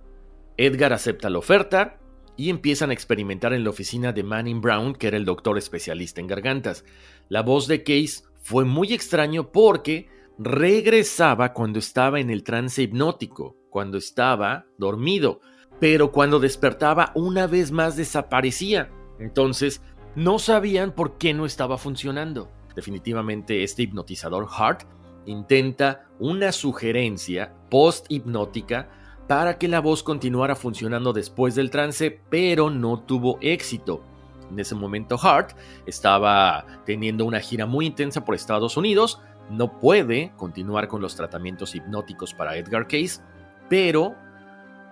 Edgar 0.58 0.92
acepta 0.92 1.30
la 1.30 1.38
oferta 1.38 1.98
y 2.36 2.50
empiezan 2.50 2.90
a 2.90 2.94
experimentar 2.94 3.54
en 3.54 3.64
la 3.64 3.70
oficina 3.70 4.12
de 4.12 4.24
Manning 4.24 4.60
Brown, 4.60 4.94
que 4.94 5.08
era 5.08 5.16
el 5.16 5.24
doctor 5.24 5.58
especialista 5.58 6.20
en 6.20 6.28
gargantas. 6.28 6.84
La 7.30 7.44
voz 7.44 7.66
de 7.66 7.82
Case 7.82 8.26
fue 8.42 8.66
muy 8.66 8.92
extraño 8.92 9.54
porque 9.54 10.10
regresaba 10.38 11.54
cuando 11.54 11.80
estaba 11.80 12.20
en 12.20 12.30
el 12.30 12.44
trance 12.44 12.82
hipnótico, 12.82 13.56
cuando 13.70 13.98
estaba 13.98 14.66
dormido, 14.78 15.40
pero 15.80 16.12
cuando 16.12 16.40
despertaba 16.40 17.12
una 17.16 17.48
vez 17.48 17.72
más 17.72 17.96
desaparecía. 17.96 18.90
Entonces, 19.20 19.82
no 20.16 20.40
sabían 20.40 20.92
por 20.92 21.18
qué 21.18 21.34
no 21.34 21.46
estaba 21.46 21.78
funcionando. 21.78 22.50
Definitivamente 22.76 23.64
este 23.64 23.84
hipnotizador 23.84 24.48
Hart 24.50 24.84
intenta 25.26 26.08
una 26.20 26.52
sugerencia 26.52 27.54
post-hipnótica 27.70 28.90
para 29.28 29.58
que 29.58 29.68
la 29.68 29.80
voz 29.80 30.04
continuara 30.04 30.56
funcionando 30.56 31.14
después 31.14 31.56
del 31.56 31.72
trance, 31.72 32.20
pero 32.30 32.70
no 32.70 33.00
tuvo 33.00 33.40
éxito. 33.42 34.04
En 34.52 34.60
ese 34.60 34.76
momento 34.76 35.18
Hart 35.22 35.58
estaba 35.88 36.66
teniendo 36.86 37.26
una 37.26 37.40
gira 37.40 37.66
muy 37.66 37.88
intensa 37.88 38.24
por 38.24 38.36
Estados 38.36 38.78
Unidos, 38.78 39.20
no 39.50 39.80
puede 39.80 40.32
continuar 40.38 40.88
con 40.88 41.02
los 41.02 41.16
tratamientos 41.16 41.76
hipnóticos 41.76 42.34
para 42.34 42.56
Edgar 42.58 42.88
Case, 42.88 43.22
pero 43.70 44.16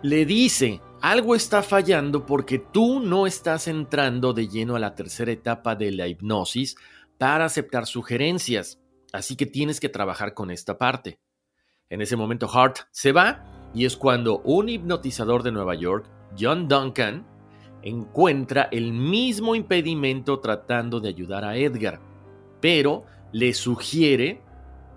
le 0.04 0.26
dice, 0.26 0.82
algo 1.02 1.34
está 1.34 1.64
fallando 1.64 2.26
porque 2.26 2.60
tú 2.60 3.00
no 3.00 3.26
estás 3.26 3.70
entrando 3.70 4.34
de 4.34 4.50
lleno 4.50 4.76
a 4.76 4.80
la 4.80 4.96
tercera 4.96 5.32
etapa 5.32 5.76
de 5.78 5.94
la 5.94 6.10
hipnosis 6.10 6.76
para 7.18 7.46
aceptar 7.46 7.88
sugerencias, 7.88 8.82
así 9.14 9.38
que 9.38 9.46
tienes 9.46 9.80
que 9.80 9.88
trabajar 9.88 10.34
con 10.34 10.52
esta 10.52 10.78
parte. 10.78 11.20
En 11.90 12.02
ese 12.02 12.18
momento 12.18 12.50
Hart 12.54 12.80
se 12.92 13.14
va 13.14 13.72
y 13.74 13.86
es 13.86 13.96
cuando 13.96 14.40
un 14.40 14.68
hipnotizador 14.68 15.42
de 15.42 15.54
Nueva 15.54 15.76
York, 15.76 16.06
John 16.38 16.68
Duncan, 16.68 17.26
encuentra 17.82 18.68
el 18.74 18.92
mismo 18.92 19.56
impedimento 19.56 20.42
tratando 20.42 21.00
de 21.00 21.08
ayudar 21.08 21.46
a 21.46 21.56
Edgar, 21.56 22.02
pero 22.60 23.06
le 23.32 23.54
sugiere 23.54 24.42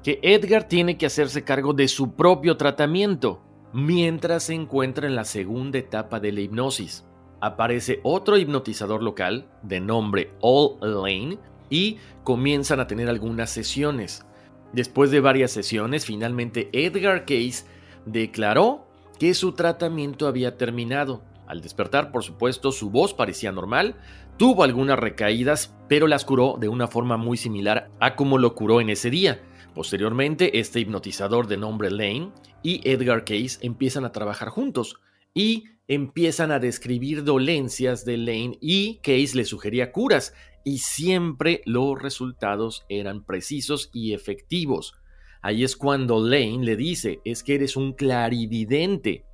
que 0.02 0.18
Edgar 0.22 0.66
tiene 0.66 0.98
que 0.98 1.06
hacerse 1.06 1.44
cargo 1.44 1.74
de 1.74 1.86
su 1.86 2.16
propio 2.16 2.56
tratamiento 2.56 3.45
mientras 3.76 4.44
se 4.44 4.54
encuentra 4.54 5.06
en 5.06 5.14
la 5.14 5.26
segunda 5.26 5.76
etapa 5.76 6.18
de 6.18 6.32
la 6.32 6.40
hipnosis. 6.40 7.04
Aparece 7.42 8.00
otro 8.04 8.38
hipnotizador 8.38 9.02
local 9.02 9.50
de 9.62 9.80
nombre 9.80 10.30
All 10.40 10.78
Lane 10.80 11.38
y 11.68 11.98
comienzan 12.24 12.80
a 12.80 12.86
tener 12.86 13.10
algunas 13.10 13.50
sesiones. 13.50 14.24
Después 14.72 15.10
de 15.10 15.20
varias 15.20 15.50
sesiones, 15.50 16.06
finalmente 16.06 16.70
Edgar 16.72 17.26
Case 17.26 17.66
declaró 18.06 18.86
que 19.18 19.34
su 19.34 19.52
tratamiento 19.52 20.26
había 20.26 20.56
terminado. 20.56 21.20
Al 21.46 21.60
despertar, 21.60 22.12
por 22.12 22.24
supuesto, 22.24 22.72
su 22.72 22.88
voz 22.88 23.12
parecía 23.12 23.52
normal, 23.52 23.96
tuvo 24.38 24.64
algunas 24.64 24.98
recaídas, 24.98 25.76
pero 25.86 26.06
las 26.06 26.24
curó 26.24 26.56
de 26.58 26.70
una 26.70 26.88
forma 26.88 27.18
muy 27.18 27.36
similar 27.36 27.90
a 28.00 28.16
como 28.16 28.38
lo 28.38 28.54
curó 28.54 28.80
en 28.80 28.88
ese 28.88 29.10
día. 29.10 29.42
Posteriormente, 29.76 30.58
este 30.58 30.80
hipnotizador 30.80 31.48
de 31.48 31.58
nombre 31.58 31.90
Lane 31.90 32.32
y 32.62 32.80
Edgar 32.88 33.26
Case 33.26 33.58
empiezan 33.60 34.06
a 34.06 34.10
trabajar 34.10 34.48
juntos 34.48 34.98
y 35.34 35.64
empiezan 35.86 36.50
a 36.50 36.58
describir 36.58 37.24
dolencias 37.24 38.06
de 38.06 38.16
Lane 38.16 38.56
y 38.62 38.96
Case 39.02 39.36
le 39.36 39.44
sugería 39.44 39.92
curas 39.92 40.32
y 40.64 40.78
siempre 40.78 41.60
los 41.66 42.00
resultados 42.00 42.86
eran 42.88 43.22
precisos 43.26 43.90
y 43.92 44.14
efectivos. 44.14 44.94
Ahí 45.42 45.62
es 45.62 45.76
cuando 45.76 46.26
Lane 46.26 46.64
le 46.64 46.76
dice, 46.76 47.20
es 47.26 47.42
que 47.42 47.56
eres 47.56 47.76
un 47.76 47.92
clarividente. 47.92 49.26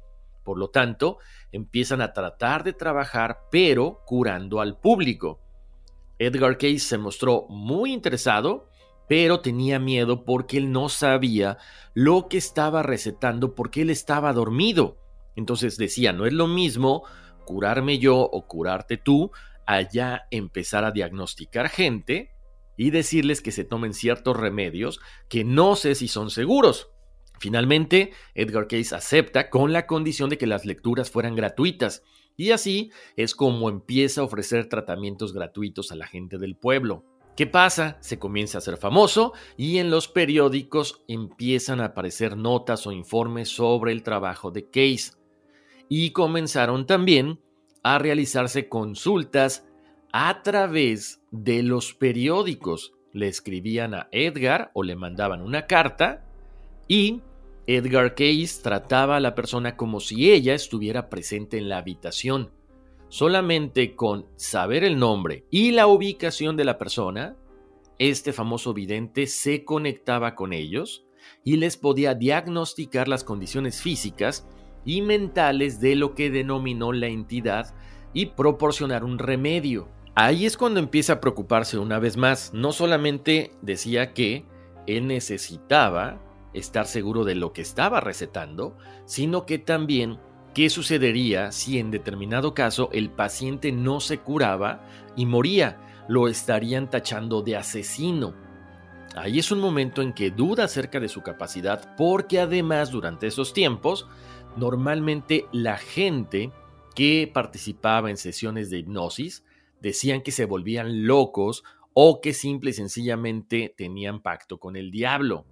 Por 0.43 0.59
lo 0.59 0.71
tanto, 0.71 1.19
empiezan 1.53 2.01
a 2.01 2.13
tratar 2.13 2.65
de 2.65 2.73
trabajar, 2.73 3.43
pero 3.53 4.01
curando 4.07 4.61
al 4.61 4.77
público. 4.77 5.39
Edgar 6.19 6.59
Case 6.59 6.81
se 6.81 6.99
mostró 6.99 7.47
muy 7.49 7.93
interesado, 7.93 8.72
pero 9.09 9.41
tenía 9.41 9.79
miedo 9.79 10.25
porque 10.25 10.59
él 10.59 10.73
no 10.73 10.89
sabía 10.89 11.59
lo 11.95 12.29
que 12.29 12.39
estaba 12.39 12.83
recetando 12.83 13.55
porque 13.55 13.83
él 13.83 13.91
estaba 13.91 14.33
dormido. 14.33 14.97
Entonces 15.37 15.77
decía, 15.77 16.13
no 16.13 16.27
es 16.27 16.33
lo 16.33 16.47
mismo 16.47 17.05
curarme 17.45 17.99
yo 17.99 18.19
o 18.19 18.47
curarte 18.47 18.97
tú, 18.97 19.31
allá 19.67 20.27
empezar 20.31 20.85
a 20.85 20.91
diagnosticar 20.91 21.69
gente 21.69 22.31
y 22.77 22.91
decirles 22.91 23.41
que 23.41 23.53
se 23.53 23.65
tomen 23.65 23.95
ciertos 23.95 24.37
remedios 24.37 25.01
que 25.29 25.45
no 25.45 25.77
sé 25.77 25.95
si 25.95 26.09
son 26.09 26.31
seguros. 26.31 26.91
Finalmente, 27.39 28.13
Edgar 28.35 28.69
Case 28.69 28.95
acepta 28.95 29.51
con 29.51 29.73
la 29.73 29.87
condición 29.87 30.31
de 30.31 30.39
que 30.39 30.47
las 30.47 30.65
lecturas 30.65 31.11
fueran 31.11 31.35
gratuitas, 31.35 32.03
y 32.37 32.53
así 32.53 32.93
es 33.17 33.35
como 33.35 33.69
empieza 33.69 34.21
a 34.21 34.25
ofrecer 34.25 34.69
tratamientos 34.69 35.33
gratuitos 35.33 35.93
a 35.93 35.97
la 35.97 36.07
gente 36.07 36.39
del 36.39 36.57
pueblo. 36.57 37.05
¿Qué 37.37 37.47
pasa? 37.47 37.97
Se 38.01 38.19
comienza 38.19 38.59
a 38.59 38.61
ser 38.61 38.77
famoso 38.77 39.33
y 39.57 39.79
en 39.79 39.91
los 39.91 40.07
periódicos 40.07 41.03
empiezan 41.09 41.81
a 41.81 41.87
aparecer 41.87 42.37
notas 42.37 42.87
o 42.87 42.93
informes 42.93 43.49
sobre 43.49 43.93
el 43.93 44.03
trabajo 44.03 44.51
de 44.51 44.67
Case. 44.67 45.13
Y 45.89 46.11
comenzaron 46.11 46.87
también 46.87 47.41
a 47.83 47.99
realizarse 47.99 48.69
consultas 48.69 49.67
a 50.13 50.43
través 50.43 51.23
de 51.31 51.63
los 51.63 51.95
periódicos. 51.95 52.93
Le 53.13 53.29
escribían 53.29 53.95
a 53.95 54.09
Edgar 54.13 54.71
o 54.75 54.83
le 54.83 54.95
mandaban 54.95 55.41
una 55.41 55.67
carta 55.67 56.27
y 56.87 57.23
Edgar 57.67 58.15
Case 58.15 58.61
trataba 58.63 59.17
a 59.17 59.21
la 59.21 59.35
persona 59.35 59.77
como 59.77 60.01
si 60.01 60.31
ella 60.31 60.55
estuviera 60.55 61.09
presente 61.09 61.57
en 61.57 61.71
la 61.71 61.79
habitación. 61.79 62.51
Solamente 63.13 63.95
con 63.95 64.25
saber 64.37 64.85
el 64.85 64.99
nombre 64.99 65.45
y 65.51 65.73
la 65.73 65.87
ubicación 65.87 66.57
de 66.57 66.65
la 66.65 66.79
persona, 66.79 67.37
este 67.99 68.33
famoso 68.33 68.73
vidente 68.73 69.27
se 69.27 69.67
conectaba 69.67 70.35
con 70.35 70.55
ellos 70.55 71.05
y 71.45 71.59
les 71.59 71.77
podía 71.77 72.15
diagnosticar 72.15 73.09
las 73.09 73.23
condiciones 73.23 73.83
físicas 73.83 74.49
y 74.87 75.03
mentales 75.03 75.79
de 75.79 75.95
lo 75.95 76.15
que 76.15 76.31
denominó 76.31 76.95
la 76.95 77.09
entidad 77.09 77.75
y 78.15 78.27
proporcionar 78.31 79.05
un 79.05 79.19
remedio. 79.19 79.91
Ahí 80.15 80.47
es 80.47 80.57
cuando 80.57 80.81
empieza 80.81 81.13
a 81.13 81.21
preocuparse 81.21 81.77
una 81.77 81.99
vez 81.99 82.17
más. 82.17 82.55
No 82.55 82.73
solamente 82.73 83.51
decía 83.61 84.15
que 84.15 84.47
él 84.87 85.07
necesitaba 85.07 86.19
estar 86.55 86.87
seguro 86.87 87.25
de 87.25 87.35
lo 87.35 87.53
que 87.53 87.61
estaba 87.61 88.01
recetando, 88.01 88.75
sino 89.05 89.45
que 89.45 89.59
también 89.59 90.19
qué 90.55 90.71
sucedería 90.71 91.53
si 91.53 91.79
en 91.79 91.91
determinado 91.91 92.55
caso 92.55 92.91
el 92.93 93.11
paciente 93.11 93.73
no 93.73 94.01
se 94.01 94.19
curaba 94.19 94.87
y 95.17 95.27
moría. 95.27 95.79
Lo 96.09 96.29
estarían 96.29 96.91
tachando 96.91 97.43
de 97.43 97.57
asesino. 97.57 98.35
Ahí 99.15 99.39
es 99.39 99.51
un 99.51 99.61
momento 99.61 100.03
en 100.03 100.13
que 100.13 100.31
duda 100.31 100.65
acerca 100.65 100.99
de 100.99 101.09
su 101.09 101.23
capacidad 101.23 101.95
porque 101.97 102.41
además 102.41 102.91
durante 102.91 103.27
esos 103.27 103.53
tiempos 103.53 104.07
normalmente 104.57 105.47
la 105.53 105.77
gente 105.77 106.51
que 106.95 107.31
participaba 107.33 108.11
en 108.11 108.17
sesiones 108.17 108.71
de 108.71 108.79
hipnosis 108.79 109.45
decían 109.81 110.23
que 110.23 110.31
se 110.31 110.45
volvían 110.45 111.07
locos 111.07 111.65
o 111.95 112.21
que 112.21 112.33
simple 112.33 112.71
y 112.71 112.75
sencillamente 112.75 113.75
tenían 113.77 114.23
pacto 114.23 114.59
con 114.59 114.77
el 114.77 114.91
diablo. 114.91 115.45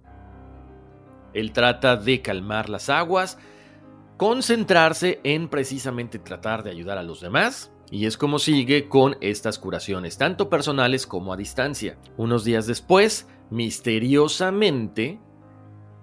Él 1.33 1.53
trata 1.53 1.95
de 1.95 2.21
calmar 2.21 2.69
las 2.69 2.89
aguas, 2.89 3.37
concentrarse 4.21 5.19
en 5.23 5.47
precisamente 5.47 6.19
tratar 6.19 6.61
de 6.61 6.69
ayudar 6.69 6.99
a 6.99 7.01
los 7.01 7.21
demás, 7.21 7.71
y 7.89 8.05
es 8.05 8.17
como 8.17 8.37
sigue 8.37 8.87
con 8.87 9.17
estas 9.19 9.57
curaciones, 9.57 10.19
tanto 10.19 10.47
personales 10.47 11.07
como 11.07 11.33
a 11.33 11.37
distancia. 11.37 11.97
Unos 12.17 12.43
días 12.43 12.67
después, 12.67 13.27
misteriosamente, 13.49 15.19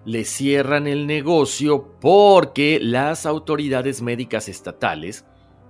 le 0.04 0.24
cierran 0.24 0.88
el 0.88 1.06
negocio 1.06 1.94
porque 2.00 2.80
las 2.82 3.24
autoridades 3.24 4.02
médicas 4.02 4.48
estatales 4.48 5.24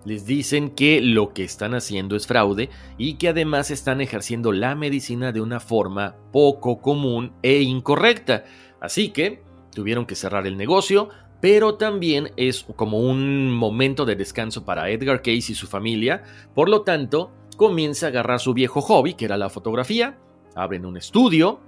Les 0.07 0.25
dicen 0.25 0.71
que 0.71 1.03
lo 1.03 1.35
que 1.35 1.45
están 1.45 1.75
haciendo 1.75 2.17
es 2.17 2.27
fraude 2.27 2.71
y 2.97 3.15
que 3.15 3.29
además 3.29 3.71
están 3.71 4.01
ejerciendo 4.01 4.53
la 4.53 4.75
medicina 4.75 5.33
de 5.33 5.43
una 5.43 5.61
forma 5.61 6.17
poco 6.33 6.81
común 6.81 7.35
e 7.43 7.61
incorrecta. 7.61 8.45
Así 8.81 9.11
que 9.11 9.43
tuvieron 9.75 10.07
que 10.07 10.15
cerrar 10.15 10.47
el 10.47 10.57
negocio, 10.57 11.11
pero 11.41 11.77
también 11.77 12.33
es 12.37 12.65
como 12.77 12.99
un 12.99 13.51
momento 13.51 14.05
de 14.05 14.17
descanso 14.17 14.65
para 14.65 14.91
Edgar 14.91 15.19
Case 15.19 15.53
y 15.53 15.55
su 15.55 15.67
familia. 15.67 16.23
Por 16.55 16.69
lo 16.69 16.83
tanto, 16.83 17.33
comienza 17.57 18.07
a 18.07 18.09
agarrar 18.11 18.41
su 18.41 18.55
viejo 18.55 18.81
hobby, 18.81 19.15
que 19.15 19.25
era 19.25 19.37
la 19.37 19.49
fotografía, 19.49 20.19
abren 20.55 20.87
un 20.87 20.97
estudio, 20.97 21.61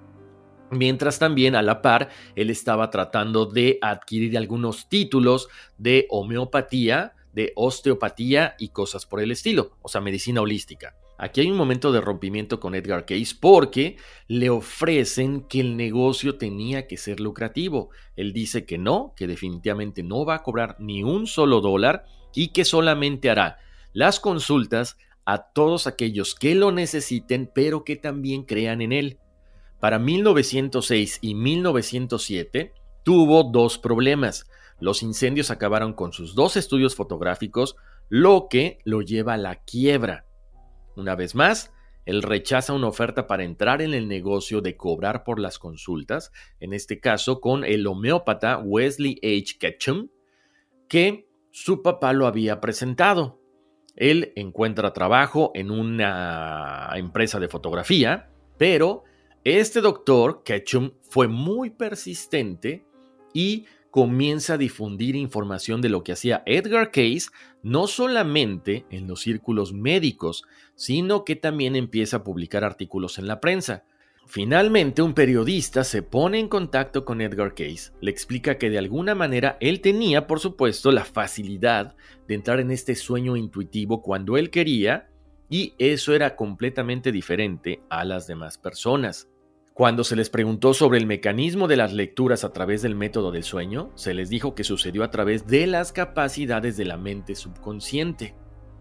mientras 0.71 1.19
también 1.19 1.55
a 1.55 1.63
la 1.63 1.83
par 1.83 2.09
él 2.35 2.51
estaba 2.51 2.91
tratando 2.91 3.47
de 3.47 3.79
adquirir 3.83 4.37
algunos 4.37 4.89
títulos 4.89 5.49
de 5.79 6.07
homeopatía, 6.11 7.15
de 7.33 7.53
osteopatía 7.55 8.57
y 8.59 8.71
cosas 8.71 9.07
por 9.07 9.21
el 9.21 9.31
estilo, 9.31 9.77
o 9.83 9.89
sea, 9.89 10.01
medicina 10.01 10.41
holística. 10.41 10.97
Aquí 11.23 11.43
hay 11.43 11.51
un 11.51 11.59
momento 11.59 11.93
de 11.93 12.01
rompimiento 12.01 12.61
con 12.61 12.75
Edgar 12.75 13.05
Case 13.05 13.35
porque 13.39 13.99
le 14.27 14.49
ofrecen 14.49 15.43
que 15.43 15.61
el 15.61 15.77
negocio 15.77 16.39
tenía 16.39 16.87
que 16.87 16.97
ser 16.97 17.21
lucrativo. 17.21 17.91
Él 18.17 18.33
dice 18.33 18.65
que 18.65 18.79
no, 18.79 19.13
que 19.17 19.27
definitivamente 19.27 20.03
no 20.03 20.25
va 20.25 20.37
a 20.37 20.43
cobrar 20.43 20.77
ni 20.79 21.03
un 21.03 21.27
solo 21.27 21.61
dólar 21.61 22.07
y 22.35 22.49
que 22.49 22.65
solamente 22.65 23.29
hará 23.29 23.59
las 23.93 24.19
consultas 24.19 24.97
a 25.27 25.53
todos 25.53 25.87
aquellos 25.87 26.35
que 26.35 26.55
lo 26.55 26.73
necesiten 26.73 27.51
pero 27.55 27.85
que 27.85 27.97
también 27.97 28.45
crean 28.45 28.81
en 28.81 28.93
él. 28.93 29.19
Para 29.79 29.99
1906 29.99 31.19
y 31.21 31.35
1907 31.35 32.73
tuvo 33.05 33.45
dos 33.45 33.77
problemas. 33.77 34.47
Los 34.79 35.03
incendios 35.03 35.51
acabaron 35.51 35.93
con 35.93 36.15
sus 36.15 36.35
dos 36.35 36.57
estudios 36.57 36.95
fotográficos, 36.95 37.77
lo 38.09 38.47
que 38.49 38.79
lo 38.85 39.03
lleva 39.03 39.35
a 39.35 39.37
la 39.37 39.57
quiebra. 39.57 40.25
Una 41.01 41.17
vez 41.17 41.35
más, 41.35 41.73
él 42.05 42.23
rechaza 42.23 42.75
una 42.75 42.89
oferta 42.89 43.27
para 43.27 43.43
entrar 43.43 43.81
en 43.81 43.95
el 43.95 44.07
negocio 44.07 44.61
de 44.61 44.77
cobrar 44.77 45.25
por 45.25 45.41
las 45.41 45.59
consultas, 45.59 46.31
en 46.61 46.75
este 46.75 47.01
caso 47.01 47.41
con 47.41 47.65
el 47.65 47.87
homeópata 47.87 48.59
Wesley 48.59 49.19
H. 49.23 49.57
Ketchum, 49.59 50.09
que 50.89 51.27
su 51.51 51.83
papá 51.83 52.13
lo 52.13 52.27
había 52.27 52.61
presentado. 52.61 53.41
Él 53.97 54.33
encuentra 54.37 54.93
trabajo 54.93 55.53
en 55.55 55.71
una 55.71 56.91
empresa 56.95 57.41
de 57.41 57.49
fotografía, 57.49 58.31
pero 58.59 59.05
este 59.43 59.81
doctor, 59.81 60.43
Ketchum, 60.45 60.93
fue 61.01 61.29
muy 61.29 61.71
persistente 61.71 62.85
y 63.33 63.65
comienza 63.91 64.55
a 64.55 64.59
difundir 64.59 65.17
información 65.17 65.81
de 65.81 65.89
lo 65.89 66.03
que 66.03 66.13
hacía 66.13 66.43
Edgar 66.47 66.91
Case, 66.91 67.29
no 67.63 67.87
solamente 67.87 68.87
en 68.91 69.09
los 69.09 69.21
círculos 69.21 69.73
médicos, 69.73 70.45
sino 70.75 71.25
que 71.25 71.37
también 71.37 71.77
empieza 71.77 72.19
a 72.19 72.25
publicar 72.25 72.65
artículos 72.65 73.19
en 73.19 73.27
la 73.27 73.41
prensa. 73.41 73.85
Finalmente, 74.27 75.03
un 75.03 75.13
periodista 75.13 75.83
se 75.83 76.03
pone 76.03 76.39
en 76.39 76.47
contacto 76.47 77.05
con 77.05 77.21
Edgar 77.21 77.55
Case, 77.55 77.91
le 78.01 78.13
explica 78.13 78.59
que 78.59 78.71
de 78.71 78.79
alguna 78.79 79.17
manera 79.17 79.57
él 79.61 79.81
tenía, 79.81 80.29
por 80.29 80.39
supuesto, 80.39 80.93
la 80.93 81.05
facilidad 81.05 81.97
de 82.29 82.35
entrar 82.37 82.61
en 82.61 82.71
este 82.71 82.95
sueño 82.95 83.37
intuitivo 83.37 84.03
cuando 84.03 84.37
él 84.37 84.51
quería, 84.51 85.09
y 85.49 85.75
eso 85.79 86.15
era 86.15 86.37
completamente 86.37 87.11
diferente 87.11 87.83
a 87.91 88.05
las 88.05 88.29
demás 88.29 88.57
personas. 88.57 89.30
Cuando 89.81 90.05
se 90.05 90.15
les 90.15 90.29
preguntó 90.29 90.75
sobre 90.75 90.99
el 90.99 91.07
mecanismo 91.07 91.67
de 91.67 91.79
las 91.79 91.95
lecturas 91.95 92.45
a 92.45 92.53
través 92.53 92.83
del 92.83 92.95
método 92.95 93.33
del 93.33 93.45
sueño, 93.45 93.91
se 93.95 94.13
les 94.13 94.29
dijo 94.29 94.55
que 94.55 94.63
sucedió 94.63 95.03
a 95.03 95.11
través 95.11 95.47
de 95.47 95.67
las 95.67 95.91
capacidades 95.91 96.77
de 96.77 96.85
la 96.85 96.99
mente 96.99 97.35
subconsciente. 97.35 98.35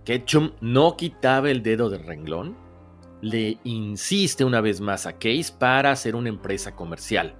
Ketchum 0.03 0.51
no 0.59 0.97
quitaba 0.97 1.51
el 1.51 1.63
dedo 1.63 1.89
del 1.89 2.03
renglón, 2.03 2.57
le 3.21 3.59
insiste 3.63 4.43
una 4.43 4.59
vez 4.59 4.81
más 4.81 5.05
a 5.05 5.13
Case 5.13 5.53
para 5.57 5.91
hacer 5.91 6.17
una 6.17 6.27
empresa 6.27 6.75
comercial. 6.75 7.33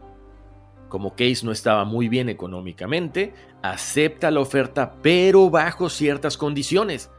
Como 0.87 1.17
Case 1.17 1.41
no 1.45 1.51
estaba 1.51 1.83
muy 1.83 2.07
bien 2.07 2.29
económicamente, 2.29 3.33
acepta 3.61 4.31
la 4.31 4.39
oferta 4.39 4.95
pero 5.01 5.49
bajo 5.49 5.89
ciertas 5.89 6.38
condiciones, 6.38 7.12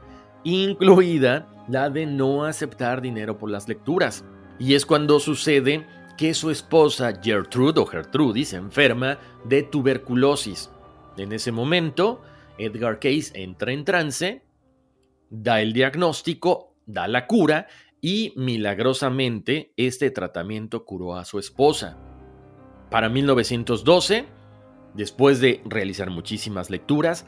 incluida 0.44 1.50
la 1.68 1.90
de 1.90 2.06
no 2.06 2.46
aceptar 2.46 3.02
dinero 3.02 3.36
por 3.36 3.50
las 3.50 3.68
lecturas. 3.68 4.24
Y 4.58 4.74
es 4.74 4.84
cuando 4.84 5.20
sucede 5.20 5.86
que 6.20 6.35
su 6.35 6.50
esposa 6.50 7.18
Gertrude 7.22 7.80
o 7.80 7.87
Gertrudis 7.87 8.52
enferma 8.52 9.18
de 9.42 9.62
tuberculosis. 9.62 10.70
En 11.16 11.33
ese 11.33 11.50
momento, 11.50 12.20
Edgar 12.59 12.98
Case 13.00 13.30
entra 13.33 13.72
en 13.72 13.87
trance, 13.87 14.44
da 15.30 15.62
el 15.62 15.72
diagnóstico, 15.72 16.74
da 16.85 17.09
la 17.09 17.26
cura 17.26 17.68
y 18.02 18.35
milagrosamente 18.37 19.72
este 19.78 20.11
tratamiento 20.11 20.85
curó 20.85 21.16
a 21.16 21.24
su 21.24 21.38
esposa. 21.38 21.96
Para 22.90 23.09
1912, 23.09 24.26
después 24.92 25.40
de 25.40 25.62
realizar 25.64 26.11
muchísimas 26.11 26.68
lecturas, 26.68 27.24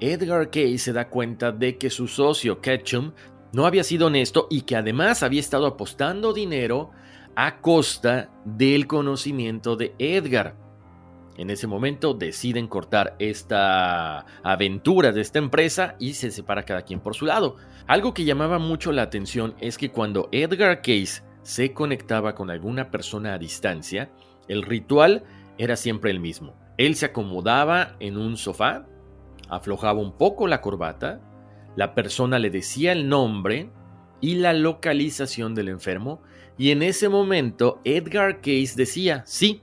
Edgar 0.00 0.50
Case 0.50 0.76
se 0.76 0.92
da 0.92 1.08
cuenta 1.08 1.50
de 1.50 1.78
que 1.78 1.88
su 1.88 2.08
socio 2.08 2.60
Ketchum 2.60 3.12
no 3.54 3.64
había 3.64 3.84
sido 3.84 4.08
honesto 4.08 4.48
y 4.50 4.62
que 4.62 4.76
además 4.76 5.22
había 5.22 5.40
estado 5.40 5.64
apostando 5.64 6.34
dinero 6.34 6.90
a 7.36 7.60
costa 7.60 8.30
del 8.44 8.86
conocimiento 8.86 9.76
de 9.76 9.94
Edgar. 9.98 10.56
En 11.36 11.50
ese 11.50 11.66
momento 11.66 12.14
deciden 12.14 12.68
cortar 12.68 13.16
esta 13.18 14.24
aventura 14.44 15.10
de 15.10 15.20
esta 15.20 15.40
empresa 15.40 15.96
y 15.98 16.14
se 16.14 16.30
separa 16.30 16.62
cada 16.64 16.82
quien 16.82 17.00
por 17.00 17.14
su 17.16 17.26
lado. 17.26 17.56
Algo 17.86 18.14
que 18.14 18.24
llamaba 18.24 18.58
mucho 18.58 18.92
la 18.92 19.02
atención 19.02 19.54
es 19.60 19.76
que 19.76 19.90
cuando 19.90 20.28
Edgar 20.30 20.80
Case 20.80 21.22
se 21.42 21.72
conectaba 21.72 22.34
con 22.34 22.50
alguna 22.50 22.90
persona 22.90 23.34
a 23.34 23.38
distancia, 23.38 24.10
el 24.46 24.62
ritual 24.62 25.24
era 25.58 25.74
siempre 25.76 26.12
el 26.12 26.20
mismo. 26.20 26.54
Él 26.78 26.94
se 26.94 27.06
acomodaba 27.06 27.96
en 27.98 28.16
un 28.16 28.36
sofá, 28.36 28.86
aflojaba 29.48 30.00
un 30.00 30.16
poco 30.16 30.46
la 30.46 30.60
corbata, 30.60 31.20
la 31.76 31.94
persona 31.94 32.38
le 32.38 32.50
decía 32.50 32.92
el 32.92 33.08
nombre 33.08 33.70
y 34.20 34.36
la 34.36 34.52
localización 34.52 35.54
del 35.54 35.68
enfermo 35.68 36.22
y 36.56 36.70
en 36.70 36.82
ese 36.82 37.08
momento 37.08 37.80
Edgar 37.84 38.36
Case 38.36 38.74
decía, 38.76 39.22
sí, 39.26 39.62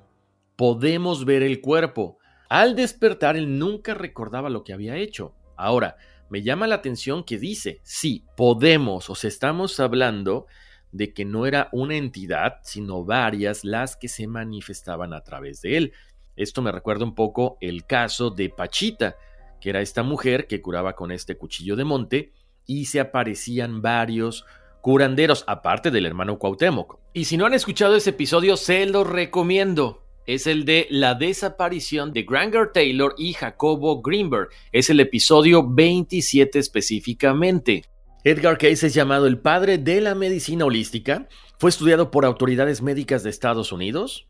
podemos 0.55 1.25
ver 1.25 1.43
el 1.43 1.61
cuerpo. 1.61 2.17
Al 2.49 2.75
despertar 2.75 3.37
él 3.37 3.57
nunca 3.57 3.93
recordaba 3.93 4.49
lo 4.49 4.63
que 4.63 4.73
había 4.73 4.97
hecho. 4.97 5.33
Ahora, 5.55 5.95
me 6.29 6.41
llama 6.41 6.67
la 6.67 6.75
atención 6.75 7.23
que 7.23 7.37
dice, 7.37 7.79
sí, 7.83 8.25
podemos, 8.35 9.09
o 9.09 9.15
sea, 9.15 9.27
estamos 9.27 9.79
hablando 9.79 10.47
de 10.91 11.13
que 11.13 11.23
no 11.23 11.45
era 11.45 11.69
una 11.71 11.95
entidad, 11.95 12.55
sino 12.63 13.05
varias 13.05 13.63
las 13.63 13.95
que 13.95 14.07
se 14.07 14.27
manifestaban 14.27 15.13
a 15.13 15.23
través 15.23 15.61
de 15.61 15.77
él. 15.77 15.93
Esto 16.35 16.61
me 16.61 16.71
recuerda 16.71 17.05
un 17.05 17.15
poco 17.15 17.57
el 17.61 17.85
caso 17.85 18.29
de 18.29 18.49
Pachita, 18.49 19.15
que 19.59 19.69
era 19.69 19.81
esta 19.81 20.03
mujer 20.03 20.47
que 20.47 20.61
curaba 20.61 20.95
con 20.95 21.11
este 21.11 21.37
cuchillo 21.37 21.75
de 21.75 21.83
monte 21.85 22.33
y 22.65 22.85
se 22.85 22.99
aparecían 22.99 23.81
varios 23.81 24.45
curanderos, 24.81 25.43
aparte 25.47 25.91
del 25.91 26.05
hermano 26.05 26.37
Cuauhtémoc. 26.37 26.99
Y 27.13 27.25
si 27.25 27.37
no 27.37 27.45
han 27.45 27.53
escuchado 27.53 27.95
ese 27.95 28.11
episodio, 28.11 28.57
se 28.57 28.85
lo 28.85 29.03
recomiendo. 29.03 30.03
Es 30.27 30.45
el 30.47 30.65
de 30.65 30.87
la 30.89 31.15
desaparición 31.15 32.13
de 32.13 32.23
Granger 32.23 32.71
Taylor 32.71 33.15
y 33.17 33.33
Jacobo 33.33 34.01
Greenberg. 34.01 34.49
Es 34.71 34.89
el 34.89 34.99
episodio 34.99 35.67
27 35.67 36.59
específicamente. 36.59 37.85
Edgar 38.23 38.57
Case 38.57 38.87
es 38.87 38.93
llamado 38.93 39.25
el 39.25 39.39
padre 39.39 39.79
de 39.79 39.99
la 39.99 40.13
medicina 40.13 40.65
holística. 40.65 41.27
Fue 41.59 41.69
estudiado 41.69 42.11
por 42.11 42.25
autoridades 42.25 42.81
médicas 42.81 43.23
de 43.23 43.31
Estados 43.31 43.71
Unidos, 43.71 44.27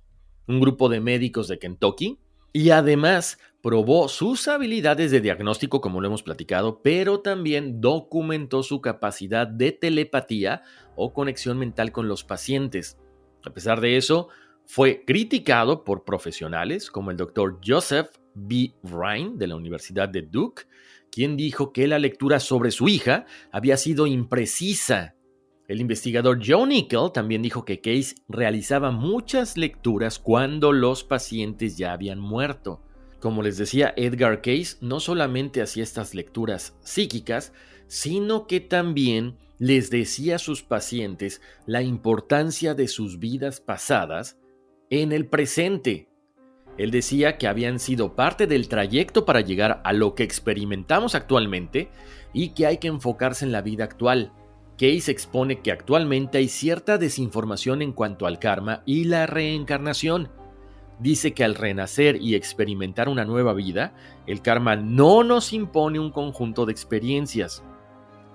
un 0.48 0.62
grupo 0.62 0.88
de 0.88 1.02
médicos 1.02 1.50
de 1.50 1.60
Kentucky, 1.60 2.20
y 2.54 2.70
además 2.70 3.38
probó 3.62 4.08
sus 4.08 4.48
habilidades 4.48 5.12
de 5.12 5.22
diagnóstico, 5.22 5.82
como 5.82 6.02
lo 6.02 6.08
hemos 6.08 6.24
platicado, 6.24 6.82
pero 6.82 7.20
también 7.20 7.80
documentó 7.80 8.64
su 8.64 8.82
capacidad 8.82 9.48
de 9.48 9.72
telepatía 9.72 10.64
o 10.96 11.14
conexión 11.14 11.58
mental 11.58 11.92
con 11.92 12.08
los 12.08 12.24
pacientes. 12.24 12.98
A 13.46 13.52
pesar 13.52 13.82
de 13.82 13.98
eso, 13.98 14.30
fue 14.66 15.04
criticado 15.06 15.84
por 15.84 16.04
profesionales 16.04 16.90
como 16.90 17.12
el 17.12 17.18
doctor 17.18 17.60
Joseph 17.66 18.10
B. 18.34 18.74
Ryan 18.84 19.38
de 19.38 19.48
la 19.48 19.56
Universidad 19.56 20.10
de 20.10 20.22
Duke, 20.22 20.64
quien 21.12 21.36
dijo 21.36 21.74
que 21.74 21.88
la 21.88 22.00
lectura 22.00 22.40
sobre 22.40 22.72
su 22.72 22.88
hija 22.88 23.26
había 23.52 23.78
sido 23.78 24.08
imprecisa. 24.08 25.16
El 25.68 25.82
investigador 25.82 26.40
Joe 26.46 26.68
Nickel 26.68 27.12
también 27.14 27.42
dijo 27.42 27.66
que 27.66 27.82
Case 27.82 28.16
realizaba 28.28 28.92
muchas 28.92 29.58
lecturas 29.58 30.20
cuando 30.20 30.72
los 30.72 31.04
pacientes 31.04 31.78
ya 31.78 31.94
habían 31.94 32.20
muerto. 32.20 32.82
Como 33.22 33.44
les 33.44 33.58
decía, 33.58 33.94
Edgar 33.96 34.42
Case 34.42 34.78
no 34.82 35.00
solamente 35.00 35.62
hacía 35.62 35.84
estas 35.84 36.16
lecturas 36.16 36.76
psíquicas, 36.82 37.54
sino 37.88 38.48
que 38.48 38.60
también 38.60 39.38
les 39.60 39.92
decía 39.92 40.38
a 40.38 40.40
sus 40.40 40.64
pacientes 40.64 41.40
la 41.68 41.84
importancia 41.84 42.74
de 42.74 42.88
sus 42.88 43.20
vidas 43.20 43.62
pasadas 43.62 44.38
en 44.90 45.12
el 45.12 45.28
presente. 45.28 46.10
Él 46.80 46.90
decía 46.90 47.38
que 47.38 47.48
habían 47.48 47.80
sido 47.80 48.16
parte 48.16 48.48
del 48.48 48.68
trayecto 48.68 49.24
para 49.24 49.42
llegar 49.42 49.82
a 49.84 49.94
lo 49.94 50.16
que 50.16 50.24
experimentamos 50.24 51.14
actualmente 51.14 51.92
y 52.34 52.50
que 52.50 52.66
hay 52.66 52.78
que 52.78 52.88
enfocarse 52.88 53.46
en 53.46 53.52
la 53.52 53.62
vida 53.62 53.84
actual. 53.84 54.34
Case 54.80 55.12
expone 55.12 55.62
que 55.62 55.72
actualmente 55.72 56.40
hay 56.40 56.48
cierta 56.48 56.98
desinformación 56.98 57.84
en 57.84 57.92
cuanto 57.92 58.26
al 58.26 58.40
karma 58.40 58.82
y 58.88 59.04
la 59.04 59.28
reencarnación. 59.28 60.41
Dice 61.02 61.34
que 61.34 61.44
al 61.44 61.56
renacer 61.56 62.22
y 62.22 62.36
experimentar 62.36 63.10
una 63.10 63.26
nueva 63.26 63.54
vida, 63.54 63.96
el 64.28 64.44
karma 64.44 64.76
no 64.76 65.24
nos 65.24 65.52
impone 65.52 66.00
un 66.00 66.12
conjunto 66.12 66.68
de 66.68 66.74
experiencias. 66.74 67.64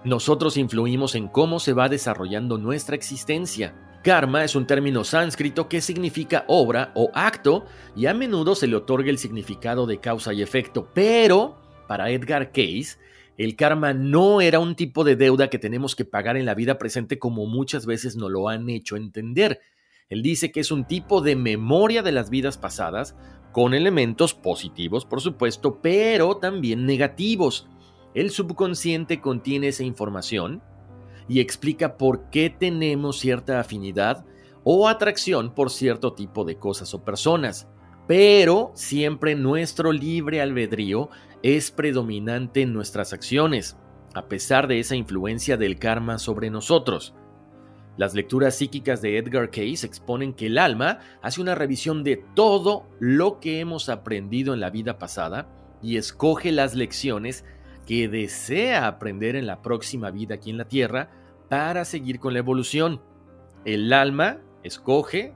Nosotros 0.03 0.57
influimos 0.57 1.15
en 1.15 1.29
cómo 1.29 1.61
se 1.61 1.73
va 1.73 1.89
desarrollando 1.89 2.59
nuestra 2.59 2.97
existencia. 2.97 4.01
Karma 4.03 4.43
es 4.43 4.57
un 4.57 4.67
término 4.67 5.05
sánscrito 5.05 5.69
que 5.69 5.81
significa 5.81 6.45
obra 6.49 6.91
o 6.97 7.11
acto 7.15 7.67
y 7.95 8.07
a 8.07 8.15
menudo 8.15 8.57
se 8.57 8.67
le 8.67 8.75
otorga 8.75 9.11
el 9.11 9.19
significado 9.19 9.87
de 9.87 9.99
causa 9.99 10.33
y 10.33 10.43
efecto, 10.43 10.89
pero 10.93 11.57
para 11.87 12.11
Edgar 12.11 12.51
Case, 12.51 12.99
el 13.39 13.55
karma 13.55 13.93
no 13.93 14.41
era 14.41 14.59
un 14.59 14.75
tipo 14.75 15.05
de 15.05 15.15
deuda 15.15 15.51
que 15.51 15.61
tenemos 15.61 15.95
que 15.95 16.05
pagar 16.05 16.37
en 16.37 16.47
la 16.47 16.55
vida 16.55 16.79
presente 16.79 17.21
como 17.21 17.47
muchas 17.47 17.87
veces 17.87 18.17
nos 18.17 18.31
lo 18.31 18.49
han 18.49 18.69
hecho 18.71 18.97
entender. 18.97 19.61
Él 20.09 20.23
dice 20.23 20.53
que 20.53 20.61
es 20.61 20.71
un 20.71 20.85
tipo 20.85 21.21
de 21.21 21.35
memoria 21.35 22.03
de 22.03 22.13
las 22.13 22.31
vidas 22.31 22.59
pasadas, 22.59 23.17
con 23.51 23.75
elementos 23.75 24.35
positivos, 24.35 25.05
por 25.05 25.21
supuesto, 25.21 25.81
pero 25.83 26.37
también 26.37 26.87
negativos. 26.87 27.69
El 28.15 28.31
subconsciente 28.31 29.21
contiene 29.21 29.69
esa 29.69 29.83
información 29.83 30.63
y 31.29 31.41
explica 31.41 31.97
por 31.97 32.31
qué 32.31 32.51
tenemos 32.51 33.19
cierta 33.19 33.59
afinidad 33.59 34.25
o 34.63 34.89
atracción 34.89 35.55
por 35.55 35.71
cierto 35.71 36.13
tipo 36.13 36.45
de 36.45 36.57
cosas 36.57 36.95
o 36.95 37.03
personas. 37.03 37.67
Pero 38.07 38.71
siempre 38.75 39.35
nuestro 39.35 39.91
libre 39.91 40.41
albedrío 40.41 41.09
es 41.43 41.73
predominante 41.73 42.63
en 42.63 42.73
nuestras 42.73 43.13
acciones, 43.13 43.77
a 44.15 44.29
pesar 44.29 44.69
de 44.69 44.79
esa 44.79 44.95
influencia 44.95 45.57
del 45.57 45.79
karma 45.79 46.19
sobre 46.19 46.51
nosotros. 46.51 47.15
Las 47.97 48.15
lecturas 48.15 48.57
psíquicas 48.57 49.01
de 49.01 49.17
Edgar 49.17 49.51
Case 49.51 49.87
exponen 49.87 50.35
que 50.35 50.47
el 50.47 50.59
alma 50.59 50.99
hace 51.23 51.41
una 51.41 51.55
revisión 51.55 52.05
de 52.05 52.23
todo 52.35 52.87
lo 53.01 53.41
que 53.41 53.61
hemos 53.61 53.89
aprendido 53.89 54.53
en 54.53 54.61
la 54.61 54.71
vida 54.71 54.99
pasada 54.99 55.49
y 55.83 55.97
escoge 55.97 56.53
las 56.53 56.75
lecciones 56.75 57.45
que 57.87 58.09
desea 58.09 58.87
aprender 58.87 59.37
en 59.37 59.47
la 59.47 59.63
próxima 59.63 60.11
vida 60.11 60.35
aquí 60.35 60.51
en 60.51 60.59
la 60.59 60.69
Tierra 60.69 61.11
para 61.49 61.85
seguir 61.85 62.19
con 62.19 62.35
la 62.35 62.41
evolución. 62.41 63.01
El 63.65 63.93
alma 63.93 64.41
escoge 64.63 65.35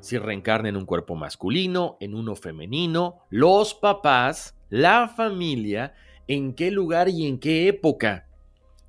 si 0.00 0.18
reencarna 0.18 0.68
en 0.68 0.76
un 0.76 0.86
cuerpo 0.86 1.16
masculino, 1.16 1.96
en 2.00 2.14
uno 2.14 2.36
femenino, 2.36 3.24
los 3.30 3.74
papás, 3.74 4.56
la 4.68 5.08
familia, 5.08 5.94
en 6.28 6.54
qué 6.54 6.70
lugar 6.70 7.08
y 7.08 7.26
en 7.26 7.38
qué 7.40 7.68
época. 7.68 8.27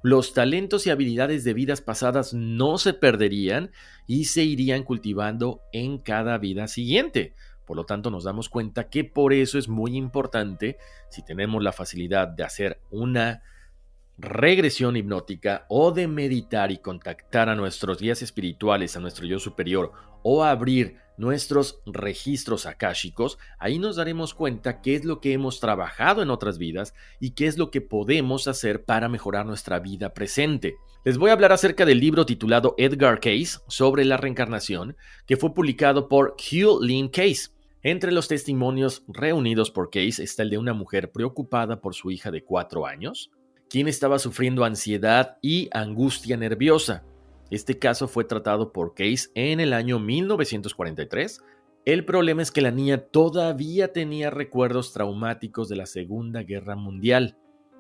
Los 0.02 0.34
talentos 0.34 0.88
y 0.88 0.90
habilidades 0.92 1.44
de 1.44 1.54
vidas 1.54 1.82
pasadas 1.82 2.34
no 2.34 2.78
se 2.78 2.94
perderían 2.94 3.72
y 4.08 4.26
se 4.26 4.44
irían 4.44 4.84
cultivando 4.84 5.62
en 5.74 5.98
cada 5.98 6.38
vida 6.38 6.68
siguiente. 6.68 7.34
Por 7.66 7.76
lo 7.78 7.86
tanto, 7.86 8.10
nos 8.10 8.24
damos 8.24 8.50
cuenta 8.50 8.90
que 8.90 9.04
por 9.04 9.34
eso 9.34 9.60
es 9.60 9.68
muy 9.68 9.96
importante, 9.96 10.78
si 11.10 11.24
tenemos 11.24 11.62
la 11.62 11.74
facilidad 11.74 12.28
de 12.28 12.44
hacer 12.44 12.80
una 12.90 13.44
regresión 14.18 14.98
hipnótica 14.98 15.66
o 15.70 15.92
de 15.92 16.08
meditar 16.08 16.72
y 16.72 16.80
contactar 16.80 17.48
a 17.50 17.56
nuestros 17.56 18.00
guías 18.00 18.22
espirituales, 18.22 18.96
a 18.96 19.00
nuestro 19.00 19.26
yo 19.26 19.40
superior 19.40 19.92
o 20.24 20.44
abrir 20.44 20.98
nuestros 21.20 21.82
registros 21.86 22.66
akáshicos, 22.66 23.38
ahí 23.60 23.78
nos 23.78 23.98
daremos 23.98 24.34
cuenta 24.34 24.82
qué 24.82 24.96
es 24.96 25.04
lo 25.04 25.20
que 25.20 25.34
hemos 25.34 25.60
trabajado 25.60 26.24
en 26.24 26.30
otras 26.30 26.58
vidas 26.58 26.94
y 27.20 27.32
qué 27.32 27.46
es 27.46 27.58
lo 27.58 27.72
que 27.72 27.82
podemos 27.82 28.48
hacer 28.48 28.86
para 28.86 29.10
mejorar 29.10 29.46
nuestra 29.46 29.80
vida 29.80 30.14
presente. 30.14 30.78
Les 31.04 31.18
voy 31.18 31.30
a 31.30 31.34
hablar 31.34 31.52
acerca 31.52 31.86
del 31.86 32.00
libro 32.00 32.26
titulado 32.26 32.74
Edgar 32.78 33.20
Case 33.20 33.60
sobre 33.68 34.06
la 34.06 34.16
reencarnación, 34.16 34.96
que 35.28 35.36
fue 35.36 35.54
publicado 35.54 36.08
por 36.08 36.38
Hugh 36.40 36.82
Lynn 36.82 37.10
Case. 37.10 37.50
Entre 37.84 38.14
los 38.14 38.30
testimonios 38.30 39.04
reunidos 39.10 39.72
por 39.72 39.90
Case 39.90 40.24
está 40.24 40.44
el 40.44 40.50
de 40.50 40.58
una 40.58 40.74
mujer 40.74 41.12
preocupada 41.12 41.82
por 41.82 41.96
su 41.96 42.12
hija 42.12 42.32
de 42.32 42.46
cuatro 42.46 42.86
años, 42.86 43.30
quien 43.70 43.90
estaba 43.90 44.20
sufriendo 44.20 44.64
ansiedad 44.64 45.38
y 45.42 45.70
angustia 45.74 46.38
nerviosa. 46.38 47.04
Este 47.50 47.80
caso 47.80 48.08
fue 48.08 48.26
tratado 48.26 48.72
por 48.72 48.94
Case 48.94 49.30
en 49.36 49.60
el 49.60 49.74
año 49.74 50.00
1943. 50.00 51.42
El 51.86 52.06
problema 52.06 52.42
es 52.42 52.52
que 52.52 52.62
la 52.62 52.72
niña 52.72 53.00
todavía 53.00 53.92
tenía 53.92 54.30
recuerdos 54.30 54.94
traumáticos 54.94 55.70
de 55.70 55.76
la 55.76 55.86
Segunda 55.86 56.44
Guerra 56.44 56.76
Mundial, 56.76 57.38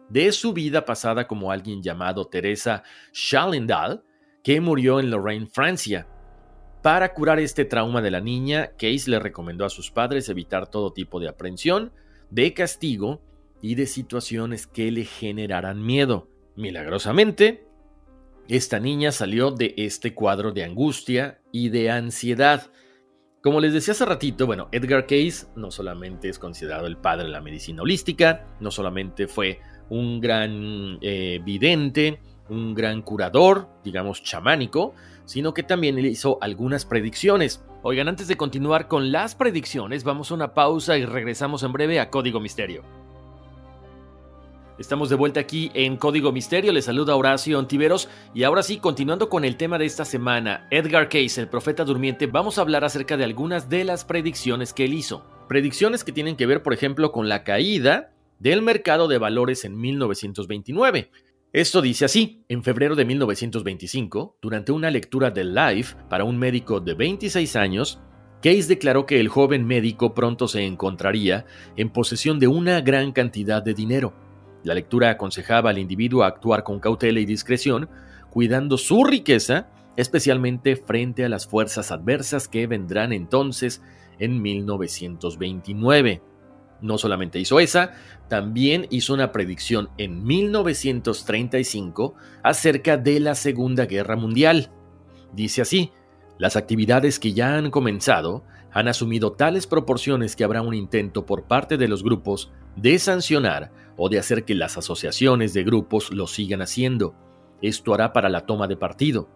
de 0.09 0.31
su 0.31 0.53
vida 0.53 0.85
pasada 0.85 1.27
como 1.27 1.51
alguien 1.51 1.83
llamado 1.83 2.25
Teresa 2.25 2.83
Schalendal, 3.13 4.03
que 4.43 4.61
murió 4.61 4.99
en 4.99 5.11
Lorraine, 5.11 5.47
Francia, 5.47 6.07
para 6.81 7.13
curar 7.13 7.39
este 7.39 7.65
trauma 7.65 8.01
de 8.01 8.09
la 8.09 8.21
niña, 8.21 8.71
Case 8.77 9.09
le 9.09 9.19
recomendó 9.19 9.65
a 9.65 9.69
sus 9.69 9.91
padres 9.91 10.29
evitar 10.29 10.69
todo 10.69 10.93
tipo 10.93 11.19
de 11.19 11.27
aprensión, 11.27 11.91
de 12.29 12.53
castigo 12.53 13.21
y 13.61 13.75
de 13.75 13.85
situaciones 13.85 14.65
que 14.65 14.89
le 14.89 15.03
generaran 15.03 15.85
miedo. 15.85 16.29
Milagrosamente, 16.55 17.67
esta 18.49 18.79
niña 18.79 19.11
salió 19.11 19.51
de 19.51 19.75
este 19.77 20.15
cuadro 20.15 20.51
de 20.51 20.63
angustia 20.63 21.39
y 21.51 21.69
de 21.69 21.91
ansiedad. 21.91 22.71
Como 23.43 23.59
les 23.61 23.73
decía 23.73 23.91
hace 23.91 24.05
ratito, 24.05 24.47
bueno, 24.47 24.69
Edgar 24.71 25.03
Case 25.03 25.47
no 25.55 25.69
solamente 25.69 26.29
es 26.29 26.39
considerado 26.39 26.87
el 26.87 26.97
padre 26.97 27.25
de 27.25 27.29
la 27.29 27.41
medicina 27.41 27.83
holística, 27.83 28.47
no 28.59 28.71
solamente 28.71 29.27
fue 29.27 29.59
un 29.89 30.19
gran 30.19 30.97
eh, 31.01 31.39
vidente, 31.43 32.19
un 32.49 32.73
gran 32.73 33.03
curador, 33.03 33.69
digamos 33.83 34.23
chamánico, 34.23 34.93
sino 35.25 35.53
que 35.53 35.61
también 35.61 35.99
hizo 35.99 36.39
algunas 36.41 36.85
predicciones. 36.85 37.63
Oigan, 37.83 38.07
antes 38.07 38.27
de 38.27 38.35
continuar 38.35 38.87
con 38.87 39.11
las 39.11 39.35
predicciones, 39.35 40.03
vamos 40.03 40.31
a 40.31 40.33
una 40.33 40.55
pausa 40.55 40.97
y 40.97 41.05
regresamos 41.05 41.61
en 41.61 41.71
breve 41.71 41.99
a 41.99 42.09
Código 42.09 42.39
Misterio. 42.39 42.83
Estamos 44.79 45.09
de 45.09 45.17
vuelta 45.17 45.41
aquí 45.41 45.69
en 45.73 45.97
Código 45.97 46.31
Misterio, 46.31 46.71
les 46.71 46.85
saluda 46.85 47.17
Horacio 47.17 47.59
Ontiveros 47.59 48.07
y 48.33 48.43
ahora 48.43 48.63
sí, 48.63 48.77
continuando 48.77 49.27
con 49.27 49.43
el 49.43 49.57
tema 49.57 49.77
de 49.77 49.85
esta 49.85 50.05
semana, 50.05 50.67
Edgar 50.71 51.09
Case, 51.09 51.41
el 51.41 51.49
profeta 51.49 51.83
durmiente, 51.83 52.27
vamos 52.27 52.57
a 52.57 52.61
hablar 52.61 52.85
acerca 52.85 53.17
de 53.17 53.25
algunas 53.25 53.67
de 53.67 53.83
las 53.83 54.05
predicciones 54.05 54.71
que 54.71 54.85
él 54.85 54.93
hizo. 54.93 55.25
Predicciones 55.49 56.05
que 56.05 56.13
tienen 56.13 56.37
que 56.37 56.45
ver, 56.45 56.63
por 56.63 56.73
ejemplo, 56.73 57.11
con 57.11 57.27
la 57.27 57.43
caída 57.43 58.13
del 58.39 58.61
mercado 58.61 59.09
de 59.09 59.17
valores 59.17 59.65
en 59.65 59.77
1929. 59.77 61.11
Esto 61.51 61.81
dice 61.81 62.05
así, 62.05 62.45
en 62.47 62.63
febrero 62.63 62.95
de 62.95 63.03
1925, 63.03 64.37
durante 64.41 64.71
una 64.71 64.89
lectura 64.89 65.29
de 65.29 65.43
Life 65.43 65.97
para 66.07 66.23
un 66.23 66.37
médico 66.37 66.79
de 66.79 66.93
26 66.93 67.57
años, 67.57 67.99
Case 68.41 68.69
declaró 68.69 69.05
que 69.05 69.19
el 69.19 69.27
joven 69.27 69.67
médico 69.67 70.13
pronto 70.13 70.47
se 70.47 70.65
encontraría 70.65 71.45
en 71.75 71.89
posesión 71.89 72.39
de 72.39 72.47
una 72.47 72.79
gran 72.79 73.11
cantidad 73.11 73.61
de 73.61 73.73
dinero. 73.73 74.28
La 74.63 74.73
lectura 74.73 75.09
aconsejaba 75.09 75.69
al 75.69 75.77
individuo 75.77 76.23
a 76.23 76.27
actuar 76.27 76.63
con 76.63 76.79
cautela 76.79 77.19
y 77.19 77.25
discreción, 77.25 77.89
cuidando 78.29 78.77
su 78.77 79.03
riqueza, 79.03 79.67
especialmente 79.95 80.75
frente 80.75 81.25
a 81.25 81.29
las 81.29 81.47
fuerzas 81.47 81.91
adversas 81.91 82.47
que 82.47 82.67
vendrán 82.67 83.13
entonces 83.13 83.81
en 84.19 84.41
1929. 84.41 86.21
No 86.81 86.97
solamente 86.97 87.39
hizo 87.39 87.59
esa, 87.59 87.91
también 88.27 88.87
hizo 88.89 89.13
una 89.13 89.31
predicción 89.31 89.89
en 89.97 90.23
1935 90.23 92.15
acerca 92.43 92.97
de 92.97 93.19
la 93.19 93.35
Segunda 93.35 93.85
Guerra 93.85 94.15
Mundial. 94.15 94.71
Dice 95.33 95.61
así, 95.61 95.91
las 96.37 96.55
actividades 96.55 97.19
que 97.19 97.33
ya 97.33 97.57
han 97.57 97.69
comenzado 97.69 98.43
han 98.71 98.87
asumido 98.87 99.33
tales 99.33 99.67
proporciones 99.67 100.35
que 100.35 100.43
habrá 100.43 100.61
un 100.61 100.73
intento 100.73 101.25
por 101.25 101.43
parte 101.43 101.77
de 101.77 101.87
los 101.87 102.03
grupos 102.03 102.51
de 102.75 102.97
sancionar 102.99 103.71
o 104.01 104.07
de 104.07 104.17
hacer 104.17 104.45
que 104.45 104.55
las 104.55 104.77
asociaciones 104.77 105.53
de 105.53 105.65
grupos 105.65 106.11
lo 106.13 106.25
sigan 106.25 106.61
haciendo. 106.61 107.15
Esto 107.61 107.93
hará 107.93 108.13
para 108.13 108.29
la 108.29 108.45
toma 108.45 108.67
de 108.67 108.77
partido, 108.77 109.29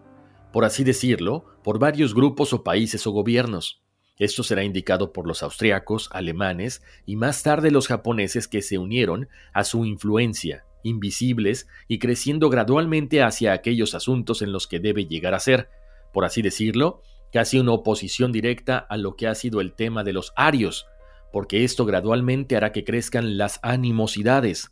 por 0.54 0.64
así 0.64 0.84
decirlo, 0.84 1.44
por 1.62 1.78
varios 1.78 2.14
grupos 2.14 2.54
o 2.54 2.64
países 2.64 3.06
o 3.06 3.10
gobiernos. 3.10 3.82
Esto 4.18 4.42
será 4.42 4.64
indicado 4.64 5.12
por 5.12 5.26
los 5.26 5.42
austriacos, 5.42 6.08
alemanes 6.12 6.82
y 7.04 7.16
más 7.16 7.42
tarde 7.42 7.70
los 7.70 7.88
japoneses 7.88 8.48
que 8.48 8.62
se 8.62 8.78
unieron 8.78 9.28
a 9.52 9.64
su 9.64 9.84
influencia, 9.84 10.64
invisibles 10.82 11.68
y 11.86 11.98
creciendo 11.98 12.48
gradualmente 12.48 13.22
hacia 13.22 13.52
aquellos 13.52 13.94
asuntos 13.94 14.40
en 14.40 14.50
los 14.50 14.66
que 14.66 14.80
debe 14.80 15.04
llegar 15.04 15.34
a 15.34 15.40
ser, 15.40 15.68
por 16.14 16.24
así 16.24 16.40
decirlo, 16.40 17.02
casi 17.34 17.58
una 17.58 17.72
oposición 17.72 18.32
directa 18.32 18.78
a 18.78 18.96
lo 18.96 19.14
que 19.16 19.26
ha 19.26 19.34
sido 19.34 19.60
el 19.60 19.74
tema 19.74 20.04
de 20.04 20.14
los 20.14 20.32
arios, 20.36 20.86
porque 21.34 21.64
esto 21.64 21.84
gradualmente 21.84 22.54
hará 22.54 22.70
que 22.70 22.84
crezcan 22.84 23.36
las 23.36 23.58
animosidades. 23.64 24.70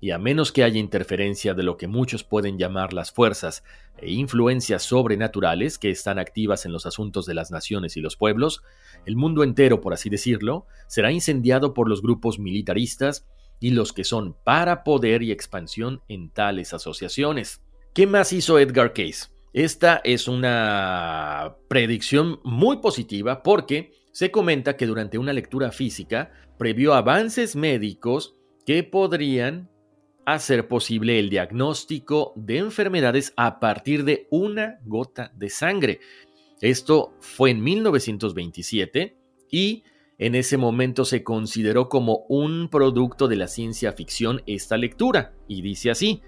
y 0.00 0.10
a 0.10 0.18
menos 0.18 0.50
que 0.50 0.64
haya 0.64 0.80
interferencia 0.80 1.54
de 1.54 1.62
lo 1.62 1.76
que 1.76 1.86
muchos 1.86 2.24
pueden 2.24 2.58
llamar 2.58 2.92
las 2.92 3.12
fuerzas 3.12 3.62
e 3.98 4.10
influencias 4.10 4.82
sobrenaturales 4.82 5.78
que 5.78 5.90
están 5.90 6.18
activas 6.18 6.66
en 6.66 6.72
los 6.72 6.86
asuntos 6.86 7.24
de 7.24 7.34
las 7.34 7.52
naciones 7.52 7.96
y 7.96 8.00
los 8.00 8.16
pueblos, 8.16 8.64
el 9.06 9.14
mundo 9.14 9.44
entero, 9.44 9.80
por 9.80 9.92
así 9.92 10.10
decirlo, 10.10 10.66
será 10.88 11.12
incendiado 11.12 11.72
por 11.72 11.88
los 11.88 12.02
grupos 12.02 12.40
militaristas 12.40 13.28
y 13.60 13.70
los 13.70 13.92
que 13.92 14.02
son 14.02 14.34
para 14.42 14.82
poder 14.82 15.22
y 15.22 15.30
expansión 15.30 16.02
en 16.08 16.30
tales 16.30 16.74
asociaciones. 16.74 17.62
¿Qué 17.94 18.08
más 18.08 18.32
hizo 18.32 18.58
Edgar 18.58 18.92
Case? 18.92 19.28
Esta 19.52 20.00
es 20.02 20.26
una 20.26 21.58
predicción 21.68 22.40
muy 22.42 22.78
positiva 22.78 23.44
porque 23.44 24.01
se 24.12 24.30
comenta 24.30 24.76
que 24.76 24.86
durante 24.86 25.18
una 25.18 25.32
lectura 25.32 25.72
física 25.72 26.32
previó 26.58 26.94
avances 26.94 27.56
médicos 27.56 28.36
que 28.64 28.84
podrían 28.84 29.68
hacer 30.24 30.68
posible 30.68 31.18
el 31.18 31.30
diagnóstico 31.30 32.32
de 32.36 32.58
enfermedades 32.58 33.32
a 33.36 33.58
partir 33.58 34.04
de 34.04 34.28
una 34.30 34.78
gota 34.84 35.32
de 35.34 35.50
sangre. 35.50 36.00
Esto 36.60 37.14
fue 37.18 37.50
en 37.50 37.62
1927 37.64 39.16
y 39.50 39.82
en 40.18 40.36
ese 40.36 40.56
momento 40.56 41.04
se 41.04 41.24
consideró 41.24 41.88
como 41.88 42.24
un 42.28 42.68
producto 42.68 43.26
de 43.26 43.34
la 43.34 43.48
ciencia 43.48 43.92
ficción 43.92 44.42
esta 44.46 44.76
lectura, 44.76 45.34
y 45.48 45.62
dice 45.62 45.90
así, 45.90 46.22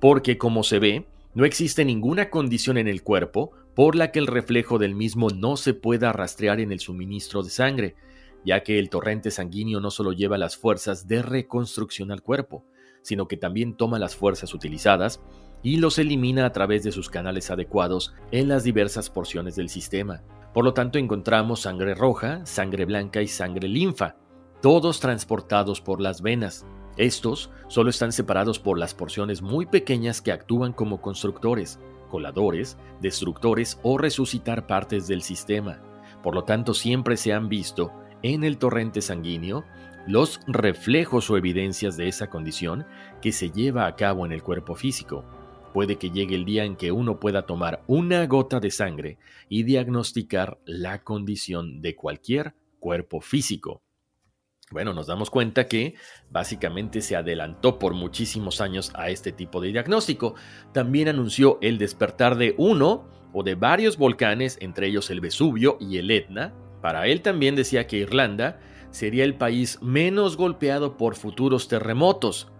porque 0.00 0.38
como 0.38 0.62
se 0.62 0.78
ve, 0.78 1.08
no 1.34 1.44
existe 1.44 1.84
ninguna 1.84 2.30
condición 2.30 2.78
en 2.78 2.86
el 2.86 3.02
cuerpo 3.02 3.50
por 3.74 3.96
la 3.96 4.10
que 4.12 4.18
el 4.18 4.26
reflejo 4.26 4.78
del 4.78 4.94
mismo 4.94 5.30
no 5.30 5.56
se 5.56 5.74
pueda 5.74 6.12
rastrear 6.12 6.60
en 6.60 6.72
el 6.72 6.80
suministro 6.80 7.42
de 7.42 7.50
sangre, 7.50 7.96
ya 8.44 8.62
que 8.62 8.78
el 8.78 8.90
torrente 8.90 9.30
sanguíneo 9.30 9.80
no 9.80 9.90
solo 9.90 10.12
lleva 10.12 10.38
las 10.38 10.56
fuerzas 10.56 11.08
de 11.08 11.22
reconstrucción 11.22 12.12
al 12.12 12.22
cuerpo, 12.22 12.64
sino 13.02 13.26
que 13.26 13.36
también 13.36 13.76
toma 13.76 13.98
las 13.98 14.16
fuerzas 14.16 14.54
utilizadas 14.54 15.20
y 15.62 15.78
los 15.78 15.98
elimina 15.98 16.46
a 16.46 16.52
través 16.52 16.84
de 16.84 16.92
sus 16.92 17.08
canales 17.08 17.50
adecuados 17.50 18.14
en 18.30 18.48
las 18.48 18.64
diversas 18.64 19.10
porciones 19.10 19.56
del 19.56 19.68
sistema. 19.68 20.22
Por 20.52 20.64
lo 20.64 20.74
tanto, 20.74 20.98
encontramos 20.98 21.62
sangre 21.62 21.94
roja, 21.94 22.44
sangre 22.46 22.84
blanca 22.84 23.22
y 23.22 23.28
sangre 23.28 23.66
linfa, 23.66 24.16
todos 24.62 25.00
transportados 25.00 25.80
por 25.80 26.00
las 26.00 26.22
venas. 26.22 26.64
Estos 26.96 27.50
solo 27.68 27.90
están 27.90 28.12
separados 28.12 28.60
por 28.60 28.78
las 28.78 28.94
porciones 28.94 29.42
muy 29.42 29.66
pequeñas 29.66 30.22
que 30.22 30.32
actúan 30.32 30.72
como 30.72 31.00
constructores, 31.00 31.80
coladores, 32.08 32.78
destructores 33.00 33.78
o 33.82 33.98
resucitar 33.98 34.66
partes 34.66 35.06
del 35.06 35.22
sistema. 35.22 35.82
Por 36.22 36.34
lo 36.34 36.44
tanto, 36.44 36.74
siempre 36.74 37.16
se 37.16 37.32
han 37.32 37.48
visto 37.48 37.92
en 38.22 38.44
el 38.44 38.58
torrente 38.58 39.02
sanguíneo 39.02 39.64
los 40.06 40.40
reflejos 40.46 41.30
o 41.30 41.36
evidencias 41.36 41.96
de 41.96 42.08
esa 42.08 42.28
condición 42.28 42.86
que 43.22 43.32
se 43.32 43.50
lleva 43.50 43.86
a 43.86 43.96
cabo 43.96 44.26
en 44.26 44.32
el 44.32 44.42
cuerpo 44.42 44.74
físico. 44.74 45.24
Puede 45.72 45.96
que 45.96 46.10
llegue 46.10 46.34
el 46.34 46.44
día 46.44 46.64
en 46.64 46.76
que 46.76 46.92
uno 46.92 47.18
pueda 47.18 47.46
tomar 47.46 47.82
una 47.86 48.26
gota 48.26 48.60
de 48.60 48.70
sangre 48.70 49.18
y 49.48 49.64
diagnosticar 49.64 50.58
la 50.64 51.02
condición 51.02 51.82
de 51.82 51.96
cualquier 51.96 52.54
cuerpo 52.78 53.20
físico. 53.20 53.83
Bueno, 54.74 54.92
nos 54.92 55.06
damos 55.06 55.30
cuenta 55.30 55.68
que 55.68 55.94
básicamente 56.32 57.00
se 57.00 57.14
adelantó 57.14 57.78
por 57.78 57.94
muchísimos 57.94 58.60
años 58.60 58.90
a 58.96 59.08
este 59.08 59.30
tipo 59.30 59.60
de 59.60 59.68
diagnóstico. 59.68 60.34
También 60.72 61.06
anunció 61.06 61.60
el 61.62 61.78
despertar 61.78 62.36
de 62.36 62.56
uno 62.58 63.08
o 63.32 63.44
de 63.44 63.54
varios 63.54 63.96
volcanes, 63.96 64.58
entre 64.60 64.88
ellos 64.88 65.10
el 65.10 65.20
Vesubio 65.20 65.76
y 65.78 65.98
el 65.98 66.10
Etna. 66.10 66.54
Para 66.82 67.06
él 67.06 67.22
también 67.22 67.54
decía 67.54 67.86
que 67.86 67.98
Irlanda 67.98 68.58
sería 68.90 69.22
el 69.22 69.36
país 69.36 69.78
menos 69.80 70.36
golpeado 70.36 70.96
por 70.96 71.14
futuros 71.14 71.68
terremotos. 71.68 72.50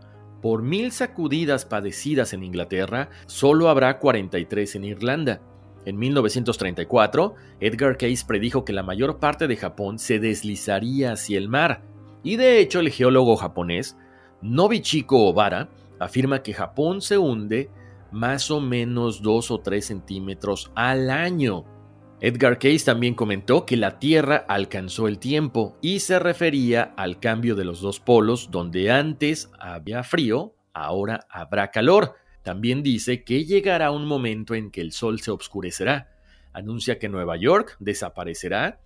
Por 0.40 0.62
mil 0.62 0.92
sacudidas 0.92 1.64
padecidas 1.64 2.32
en 2.32 2.44
Inglaterra, 2.44 3.10
solo 3.26 3.68
habrá 3.68 3.98
43 3.98 4.76
en 4.76 4.84
Irlanda. 4.84 5.40
En 5.84 5.98
1934, 5.98 7.34
Edgar 7.58 7.96
Cayce 7.98 8.24
predijo 8.24 8.64
que 8.64 8.72
la 8.72 8.84
mayor 8.84 9.18
parte 9.18 9.48
de 9.48 9.56
Japón 9.56 9.98
se 9.98 10.20
deslizaría 10.20 11.12
hacia 11.12 11.38
el 11.38 11.48
mar, 11.48 11.82
y 12.24 12.36
de 12.36 12.58
hecho 12.58 12.80
el 12.80 12.90
geólogo 12.90 13.36
japonés 13.36 13.96
Nobichiko 14.42 15.28
Obara 15.28 15.68
afirma 16.00 16.42
que 16.42 16.52
Japón 16.52 17.00
se 17.00 17.16
hunde 17.16 17.70
más 18.10 18.50
o 18.50 18.60
menos 18.60 19.22
2 19.22 19.50
o 19.50 19.60
3 19.60 19.84
centímetros 19.84 20.70
al 20.74 21.10
año. 21.10 21.64
Edgar 22.20 22.58
Cayce 22.58 22.86
también 22.86 23.14
comentó 23.14 23.66
que 23.66 23.76
la 23.76 23.98
Tierra 23.98 24.44
alcanzó 24.48 25.08
el 25.08 25.18
tiempo 25.18 25.76
y 25.82 26.00
se 26.00 26.18
refería 26.18 26.94
al 26.96 27.20
cambio 27.20 27.54
de 27.54 27.64
los 27.64 27.80
dos 27.80 28.00
polos 28.00 28.50
donde 28.50 28.90
antes 28.90 29.50
había 29.58 30.02
frío, 30.04 30.54
ahora 30.72 31.26
habrá 31.28 31.70
calor. 31.70 32.14
También 32.42 32.82
dice 32.82 33.24
que 33.24 33.44
llegará 33.44 33.90
un 33.90 34.06
momento 34.06 34.54
en 34.54 34.70
que 34.70 34.80
el 34.80 34.92
sol 34.92 35.20
se 35.20 35.30
obscurecerá. 35.30 36.10
Anuncia 36.52 36.98
que 36.98 37.08
Nueva 37.08 37.36
York 37.36 37.76
desaparecerá, 37.80 38.80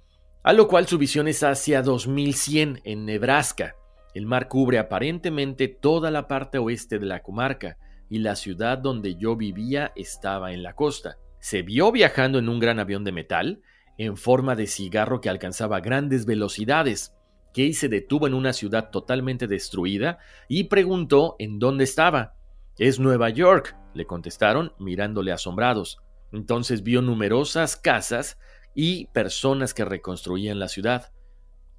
a 0.49 0.55
lo 0.55 0.67
cual 0.67 0.87
su 0.87 0.97
visión 0.97 1.29
es 1.29 1.43
hacia 1.43 1.83
2100 1.83 2.81
en 2.85 3.05
Nebraska. 3.05 3.77
El 4.15 4.25
mar 4.25 4.49
cubre 4.49 4.79
aparentemente 4.79 5.69
toda 5.69 6.11
la 6.11 6.27
parte 6.27 6.57
oeste 6.57 6.99
de 6.99 7.05
la 7.05 7.21
comarca 7.23 7.77
y 8.09 8.21
la 8.21 8.35
ciudad 8.35 8.79
donde 8.79 9.17
yo 9.17 9.37
vivía 9.37 9.93
estaba 9.95 10.53
en 10.53 10.63
la 10.63 10.73
costa 10.73 11.19
se 11.39 11.63
vio 11.63 11.93
viajando 11.93 12.39
en 12.39 12.49
un 12.49 12.59
gran 12.61 12.79
avión 12.79 13.05
de 13.05 13.13
metal 13.13 13.61
en 13.97 14.17
forma 14.17 14.57
de 14.57 14.67
cigarro 14.67 15.21
que 15.21 15.29
alcanzaba 15.29 15.81
grandes 15.81 16.25
velocidades. 16.25 17.15
Kay 17.55 17.75
se 17.75 17.91
detuvo 17.91 18.27
en 18.27 18.33
una 18.33 18.55
ciudad 18.55 18.91
totalmente 18.91 19.47
destruida 19.49 20.19
y 20.49 20.65
preguntó 20.65 21.37
en 21.39 21.59
dónde 21.59 21.85
estaba. 21.85 22.35
Es 22.79 22.99
Nueva 22.99 23.29
York, 23.29 23.77
le 23.95 24.07
contestaron 24.07 24.73
mirándole 24.79 25.31
asombrados. 25.31 25.99
Entonces 26.33 26.83
vio 26.83 27.03
numerosas 27.03 27.77
casas 27.77 28.39
y 28.75 29.07
personas 29.07 29.75
que 29.75 29.85
reconstruían 29.85 30.59
la 30.59 30.69
ciudad. 30.69 31.13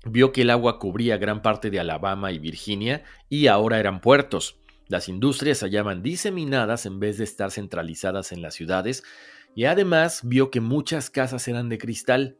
Vio 0.05 0.31
que 0.31 0.43
el 0.43 0.49
agua 0.49 0.79
cubría 0.79 1.17
gran 1.17 1.41
parte 1.41 1.69
de 1.69 1.79
Alabama 1.79 2.31
y 2.31 2.39
Virginia 2.39 3.03
y 3.29 3.47
ahora 3.47 3.79
eran 3.79 4.01
puertos. 4.01 4.59
Las 4.87 5.09
industrias 5.09 5.59
se 5.59 5.65
hallaban 5.65 6.01
diseminadas 6.01 6.85
en 6.85 6.99
vez 6.99 7.17
de 7.17 7.23
estar 7.23 7.51
centralizadas 7.51 8.31
en 8.31 8.41
las 8.41 8.55
ciudades 8.55 9.03
y 9.55 9.65
además 9.65 10.21
vio 10.23 10.51
que 10.51 10.61
muchas 10.61 11.09
casas 11.09 11.47
eran 11.47 11.69
de 11.69 11.77
cristal. 11.77 12.37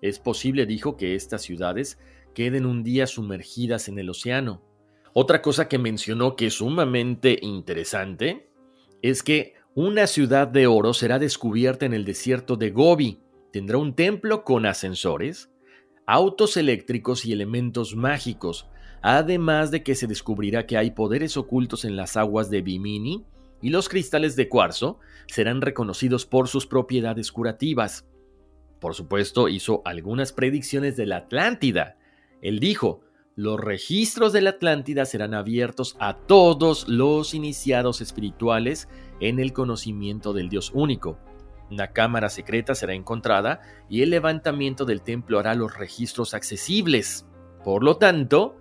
Es 0.00 0.18
posible, 0.18 0.66
dijo, 0.66 0.96
que 0.96 1.14
estas 1.14 1.42
ciudades 1.42 1.98
queden 2.34 2.66
un 2.66 2.82
día 2.82 3.06
sumergidas 3.06 3.88
en 3.88 3.98
el 3.98 4.10
océano. 4.10 4.62
Otra 5.12 5.42
cosa 5.42 5.68
que 5.68 5.78
mencionó 5.78 6.36
que 6.36 6.46
es 6.46 6.54
sumamente 6.54 7.38
interesante 7.40 8.50
es 9.00 9.22
que 9.22 9.54
una 9.74 10.06
ciudad 10.06 10.48
de 10.48 10.66
oro 10.66 10.94
será 10.94 11.18
descubierta 11.18 11.86
en 11.86 11.94
el 11.94 12.04
desierto 12.04 12.56
de 12.56 12.70
Gobi. 12.70 13.20
Tendrá 13.54 13.78
un 13.78 13.94
templo 13.94 14.42
con 14.42 14.66
ascensores, 14.66 15.48
autos 16.06 16.56
eléctricos 16.56 17.24
y 17.24 17.32
elementos 17.32 17.94
mágicos, 17.94 18.66
además 19.00 19.70
de 19.70 19.84
que 19.84 19.94
se 19.94 20.08
descubrirá 20.08 20.66
que 20.66 20.76
hay 20.76 20.90
poderes 20.90 21.36
ocultos 21.36 21.84
en 21.84 21.94
las 21.94 22.16
aguas 22.16 22.50
de 22.50 22.62
Bimini 22.62 23.24
y 23.62 23.70
los 23.70 23.88
cristales 23.88 24.34
de 24.34 24.48
cuarzo 24.48 24.98
serán 25.28 25.60
reconocidos 25.60 26.26
por 26.26 26.48
sus 26.48 26.66
propiedades 26.66 27.30
curativas. 27.30 28.08
Por 28.80 28.96
supuesto, 28.96 29.48
hizo 29.48 29.82
algunas 29.84 30.32
predicciones 30.32 30.96
de 30.96 31.06
la 31.06 31.18
Atlántida. 31.18 31.96
Él 32.42 32.58
dijo, 32.58 33.02
los 33.36 33.60
registros 33.60 34.32
de 34.32 34.40
la 34.40 34.50
Atlántida 34.50 35.04
serán 35.04 35.32
abiertos 35.32 35.94
a 36.00 36.16
todos 36.16 36.88
los 36.88 37.34
iniciados 37.34 38.00
espirituales 38.00 38.88
en 39.20 39.38
el 39.38 39.52
conocimiento 39.52 40.32
del 40.32 40.48
Dios 40.48 40.72
único. 40.74 41.20
Una 41.70 41.88
cámara 41.88 42.28
secreta 42.28 42.74
será 42.74 42.94
encontrada 42.94 43.60
y 43.88 44.02
el 44.02 44.10
levantamiento 44.10 44.84
del 44.84 45.02
templo 45.02 45.38
hará 45.38 45.54
los 45.54 45.76
registros 45.76 46.34
accesibles. 46.34 47.26
Por 47.64 47.82
lo 47.82 47.96
tanto, 47.96 48.56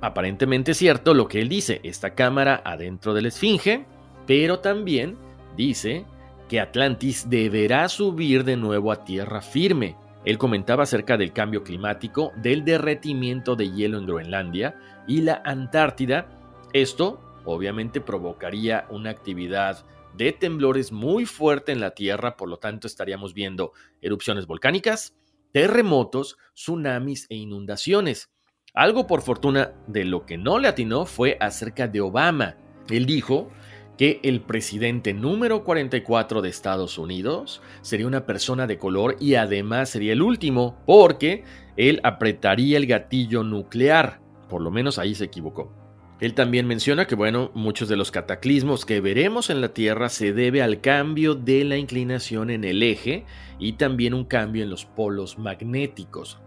aparentemente 0.00 0.72
es 0.72 0.78
cierto 0.78 1.14
lo 1.14 1.28
que 1.28 1.40
él 1.40 1.48
dice, 1.48 1.80
esta 1.82 2.14
cámara 2.14 2.62
adentro 2.64 3.14
de 3.14 3.22
la 3.22 3.28
Esfinge 3.28 3.86
pero 4.26 4.60
también 4.60 5.16
dice 5.56 6.04
que 6.48 6.60
Atlantis 6.60 7.28
deberá 7.28 7.88
subir 7.88 8.44
de 8.44 8.56
nuevo 8.56 8.92
a 8.92 9.04
tierra 9.04 9.40
firme. 9.40 9.96
Él 10.24 10.38
comentaba 10.38 10.84
acerca 10.84 11.16
del 11.16 11.32
cambio 11.32 11.64
climático, 11.64 12.32
del 12.36 12.64
derretimiento 12.64 13.56
de 13.56 13.72
hielo 13.72 13.98
en 13.98 14.06
Groenlandia 14.06 14.76
y 15.08 15.22
la 15.22 15.42
Antártida. 15.44 16.26
Esto 16.72 17.20
obviamente 17.44 18.00
provocaría 18.00 18.86
una 18.90 19.10
actividad 19.10 19.84
de 20.16 20.32
temblores 20.32 20.92
muy 20.92 21.26
fuerte 21.26 21.72
en 21.72 21.80
la 21.80 21.92
Tierra, 21.92 22.36
por 22.36 22.48
lo 22.48 22.58
tanto 22.58 22.86
estaríamos 22.86 23.34
viendo 23.34 23.72
erupciones 24.00 24.46
volcánicas, 24.46 25.14
terremotos, 25.52 26.38
tsunamis 26.54 27.26
e 27.30 27.36
inundaciones. 27.36 28.30
Algo 28.74 29.06
por 29.06 29.22
fortuna 29.22 29.72
de 29.86 30.04
lo 30.04 30.24
que 30.24 30.38
no 30.38 30.58
le 30.58 30.68
atinó 30.68 31.04
fue 31.04 31.36
acerca 31.40 31.88
de 31.88 32.00
Obama. 32.00 32.56
Él 32.88 33.06
dijo 33.06 33.50
que 33.98 34.20
el 34.22 34.40
presidente 34.40 35.12
número 35.12 35.64
44 35.64 36.40
de 36.40 36.48
Estados 36.48 36.96
Unidos 36.96 37.60
sería 37.82 38.06
una 38.06 38.24
persona 38.24 38.66
de 38.66 38.78
color 38.78 39.16
y 39.20 39.34
además 39.34 39.90
sería 39.90 40.14
el 40.14 40.22
último 40.22 40.82
porque 40.86 41.44
él 41.76 42.00
apretaría 42.02 42.78
el 42.78 42.86
gatillo 42.86 43.44
nuclear. 43.44 44.20
Por 44.48 44.62
lo 44.62 44.70
menos 44.70 44.98
ahí 44.98 45.14
se 45.14 45.24
equivocó. 45.24 45.81
Él 46.22 46.34
también 46.34 46.68
menciona 46.68 47.08
que, 47.08 47.16
bueno, 47.16 47.50
muchos 47.52 47.88
de 47.88 47.96
los 47.96 48.12
cataclismos 48.12 48.86
que 48.86 49.00
veremos 49.00 49.50
en 49.50 49.60
la 49.60 49.74
Tierra 49.74 50.08
se 50.08 50.32
debe 50.32 50.62
al 50.62 50.80
cambio 50.80 51.34
de 51.34 51.64
la 51.64 51.76
inclinación 51.76 52.50
en 52.50 52.62
el 52.62 52.84
eje 52.84 53.24
y 53.58 53.72
también 53.72 54.14
un 54.14 54.24
cambio 54.24 54.62
en 54.62 54.70
los 54.70 54.84
polos 54.84 55.36
magnéticos. 55.40 56.38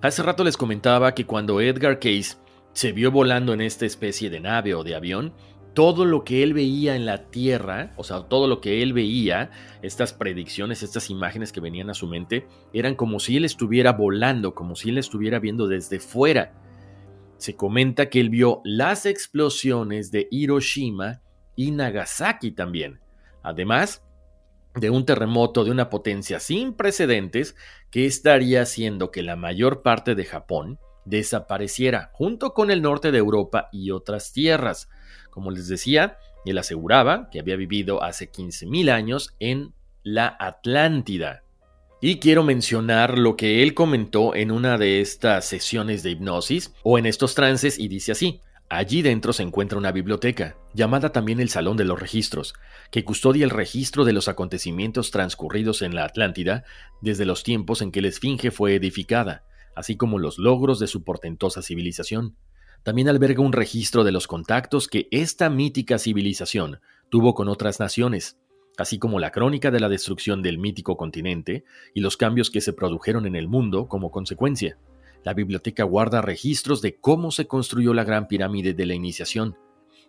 Hace 0.00 0.22
rato 0.22 0.44
les 0.44 0.56
comentaba 0.56 1.14
que 1.14 1.26
cuando 1.26 1.60
Edgar 1.60 1.98
Case 1.98 2.38
se 2.72 2.92
vio 2.92 3.10
volando 3.10 3.52
en 3.52 3.60
esta 3.60 3.84
especie 3.84 4.30
de 4.30 4.40
nave 4.40 4.74
o 4.74 4.82
de 4.82 4.94
avión, 4.94 5.34
todo 5.74 6.06
lo 6.06 6.24
que 6.24 6.42
él 6.42 6.54
veía 6.54 6.96
en 6.96 7.04
la 7.04 7.24
Tierra, 7.26 7.92
o 7.98 8.04
sea, 8.04 8.22
todo 8.30 8.48
lo 8.48 8.62
que 8.62 8.82
él 8.82 8.94
veía, 8.94 9.50
estas 9.82 10.14
predicciones, 10.14 10.82
estas 10.82 11.10
imágenes 11.10 11.52
que 11.52 11.60
venían 11.60 11.90
a 11.90 11.94
su 11.94 12.06
mente, 12.06 12.46
eran 12.72 12.94
como 12.94 13.20
si 13.20 13.36
él 13.36 13.44
estuviera 13.44 13.92
volando, 13.92 14.54
como 14.54 14.74
si 14.74 14.88
él 14.88 14.96
estuviera 14.96 15.38
viendo 15.38 15.68
desde 15.68 16.00
fuera 16.00 16.54
se 17.38 17.54
comenta 17.54 18.10
que 18.10 18.20
él 18.20 18.30
vio 18.30 18.60
las 18.64 19.06
explosiones 19.06 20.10
de 20.10 20.28
Hiroshima 20.30 21.22
y 21.56 21.70
Nagasaki 21.70 22.50
también, 22.50 23.00
además 23.42 24.04
de 24.74 24.90
un 24.90 25.04
terremoto 25.06 25.64
de 25.64 25.70
una 25.70 25.88
potencia 25.88 26.40
sin 26.40 26.74
precedentes 26.74 27.56
que 27.90 28.06
estaría 28.06 28.62
haciendo 28.62 29.10
que 29.10 29.22
la 29.22 29.36
mayor 29.36 29.82
parte 29.82 30.14
de 30.14 30.24
Japón 30.24 30.78
desapareciera 31.04 32.10
junto 32.12 32.52
con 32.52 32.70
el 32.70 32.82
norte 32.82 33.10
de 33.10 33.18
Europa 33.18 33.68
y 33.72 33.90
otras 33.90 34.32
tierras. 34.32 34.88
Como 35.30 35.50
les 35.50 35.68
decía, 35.68 36.18
él 36.44 36.58
aseguraba 36.58 37.28
que 37.30 37.40
había 37.40 37.56
vivido 37.56 38.02
hace 38.02 38.30
15.000 38.30 38.90
años 38.90 39.34
en 39.40 39.74
la 40.02 40.36
Atlántida. 40.38 41.42
Y 42.00 42.20
quiero 42.20 42.44
mencionar 42.44 43.18
lo 43.18 43.34
que 43.34 43.60
él 43.64 43.74
comentó 43.74 44.36
en 44.36 44.52
una 44.52 44.78
de 44.78 45.00
estas 45.00 45.46
sesiones 45.46 46.04
de 46.04 46.10
hipnosis 46.10 46.72
o 46.84 46.96
en 46.96 47.06
estos 47.06 47.34
trances 47.34 47.76
y 47.76 47.88
dice 47.88 48.12
así. 48.12 48.40
Allí 48.70 49.02
dentro 49.02 49.32
se 49.32 49.42
encuentra 49.42 49.78
una 49.78 49.90
biblioteca, 49.90 50.56
llamada 50.74 51.10
también 51.10 51.40
el 51.40 51.48
Salón 51.48 51.76
de 51.76 51.86
los 51.86 51.98
Registros, 51.98 52.54
que 52.92 53.02
custodia 53.02 53.44
el 53.44 53.50
registro 53.50 54.04
de 54.04 54.12
los 54.12 54.28
acontecimientos 54.28 55.10
transcurridos 55.10 55.82
en 55.82 55.94
la 55.94 56.04
Atlántida 56.04 56.64
desde 57.00 57.24
los 57.24 57.42
tiempos 57.42 57.82
en 57.82 57.90
que 57.90 58.02
la 58.02 58.08
Esfinge 58.08 58.52
fue 58.52 58.74
edificada, 58.76 59.44
así 59.74 59.96
como 59.96 60.18
los 60.18 60.38
logros 60.38 60.78
de 60.78 60.86
su 60.86 61.02
portentosa 61.02 61.62
civilización. 61.62 62.36
También 62.84 63.08
alberga 63.08 63.42
un 63.42 63.52
registro 63.52 64.04
de 64.04 64.12
los 64.12 64.28
contactos 64.28 64.86
que 64.86 65.08
esta 65.10 65.50
mítica 65.50 65.98
civilización 65.98 66.80
tuvo 67.10 67.34
con 67.34 67.48
otras 67.48 67.80
naciones, 67.80 68.36
así 68.78 68.98
como 68.98 69.18
la 69.18 69.32
crónica 69.32 69.70
de 69.70 69.80
la 69.80 69.88
destrucción 69.88 70.40
del 70.40 70.56
mítico 70.56 70.96
continente 70.96 71.64
y 71.94 72.00
los 72.00 72.16
cambios 72.16 72.48
que 72.48 72.60
se 72.60 72.72
produjeron 72.72 73.26
en 73.26 73.34
el 73.34 73.48
mundo 73.48 73.88
como 73.88 74.10
consecuencia. 74.10 74.78
La 75.24 75.34
biblioteca 75.34 75.82
guarda 75.82 76.22
registros 76.22 76.80
de 76.80 76.96
cómo 76.96 77.32
se 77.32 77.48
construyó 77.48 77.92
la 77.92 78.04
gran 78.04 78.28
pirámide 78.28 78.74
de 78.74 78.86
la 78.86 78.94
iniciación, 78.94 79.56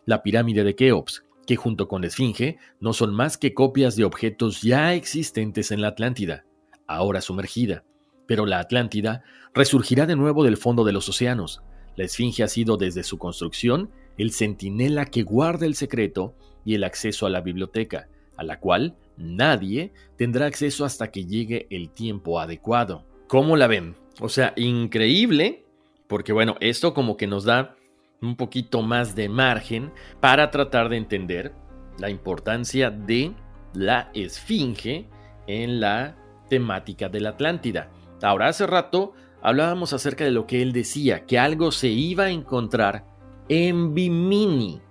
la 0.06 0.22
pirámide 0.22 0.64
de 0.64 0.76
Keops, 0.76 1.26
que 1.48 1.56
junto 1.56 1.88
con 1.88 2.02
la 2.02 2.08
Esfinge 2.08 2.58
no 2.80 2.94
son 2.94 3.14
más 3.14 3.40
que 3.40 3.56
copias 3.56 3.96
de 3.96 4.06
objetos 4.06 4.62
ya 4.62 4.94
existentes 4.94 5.72
en 5.72 5.82
la 5.82 5.88
Atlántida, 5.88 6.46
ahora 6.86 7.22
sumergida. 7.22 7.84
Pero 8.28 8.46
la 8.46 8.60
Atlántida 8.60 9.24
resurgirá 9.52 10.06
de 10.06 10.16
nuevo 10.16 10.44
del 10.44 10.58
fondo 10.58 10.84
de 10.84 10.94
los 10.94 11.10
océanos. 11.10 11.64
La 11.96 12.04
Esfinge 12.04 12.44
ha 12.44 12.48
sido 12.48 12.78
desde 12.78 13.04
su 13.04 13.18
construcción 13.18 13.90
el 14.20 14.32
centinela 14.32 15.06
que 15.06 15.24
guarda 15.24 15.66
el 15.66 15.74
secreto 15.74 16.36
y 16.64 16.76
el 16.76 16.84
acceso 16.84 17.26
a 17.26 17.32
la 17.32 17.42
biblioteca, 17.42 18.10
a 18.40 18.44
la 18.44 18.62
cual 18.62 18.96
nadie 19.18 19.92
tendrá 20.16 20.46
acceso 20.46 20.86
hasta 20.86 21.12
que 21.12 21.26
llegue 21.26 21.68
el 21.70 21.90
tiempo 21.90 22.40
adecuado. 22.40 23.04
¿Cómo 23.28 23.58
la 23.58 23.68
ven? 23.68 23.98
O 24.22 24.30
sea, 24.30 24.54
increíble, 24.56 25.66
porque 26.08 26.32
bueno, 26.32 26.56
esto 26.62 26.94
como 26.94 27.18
que 27.18 27.28
nos 27.28 27.44
da 27.44 27.76
un 28.22 28.38
poquito 28.38 28.82
más 28.82 29.14
de 29.14 29.28
margen 29.28 29.92
para 30.22 30.52
tratar 30.52 30.88
de 30.88 30.96
entender 30.96 31.54
la 31.98 32.10
importancia 32.10 32.90
de 32.90 33.34
la 33.74 34.10
esfinge 34.14 35.10
en 35.46 35.82
la 35.82 36.16
temática 36.50 37.10
de 37.10 37.20
la 37.20 37.32
Atlántida. 37.32 37.92
Ahora, 38.22 38.48
hace 38.48 38.66
rato 38.68 39.12
hablábamos 39.42 39.92
acerca 39.92 40.24
de 40.24 40.32
lo 40.32 40.48
que 40.48 40.62
él 40.62 40.72
decía, 40.72 41.26
que 41.26 41.38
algo 41.38 41.74
se 41.74 41.90
iba 41.90 42.26
a 42.26 42.32
encontrar 42.32 43.06
en 43.50 43.94
Bimini. 43.94 44.82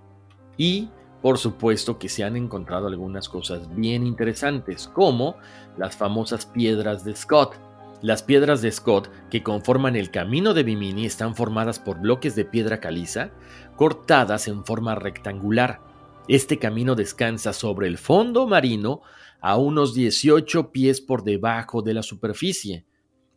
Y 0.55 0.89
por 1.21 1.37
supuesto 1.37 1.99
que 1.99 2.09
se 2.09 2.23
han 2.23 2.35
encontrado 2.35 2.87
algunas 2.87 3.29
cosas 3.29 3.73
bien 3.75 4.05
interesantes, 4.05 4.87
como 4.87 5.35
las 5.77 5.97
famosas 5.97 6.45
piedras 6.45 7.03
de 7.03 7.15
Scott. 7.15 7.55
Las 8.01 8.23
piedras 8.23 8.61
de 8.61 8.71
Scott, 8.71 9.09
que 9.29 9.43
conforman 9.43 9.97
el 9.97 10.09
camino 10.09 10.53
de 10.53 10.63
Bimini, 10.63 11.05
están 11.05 11.35
formadas 11.35 11.79
por 11.79 11.99
bloques 11.99 12.35
de 12.35 12.45
piedra 12.45 12.79
caliza 12.79 13.31
cortadas 13.75 14.47
en 14.47 14.65
forma 14.65 14.95
rectangular. 14.95 15.81
Este 16.27 16.59
camino 16.59 16.95
descansa 16.95 17.53
sobre 17.53 17.87
el 17.87 17.97
fondo 17.97 18.45
marino 18.45 19.01
a 19.41 19.57
unos 19.57 19.93
18 19.93 20.71
pies 20.71 21.01
por 21.01 21.23
debajo 21.23 21.81
de 21.81 21.93
la 21.93 22.03
superficie. 22.03 22.85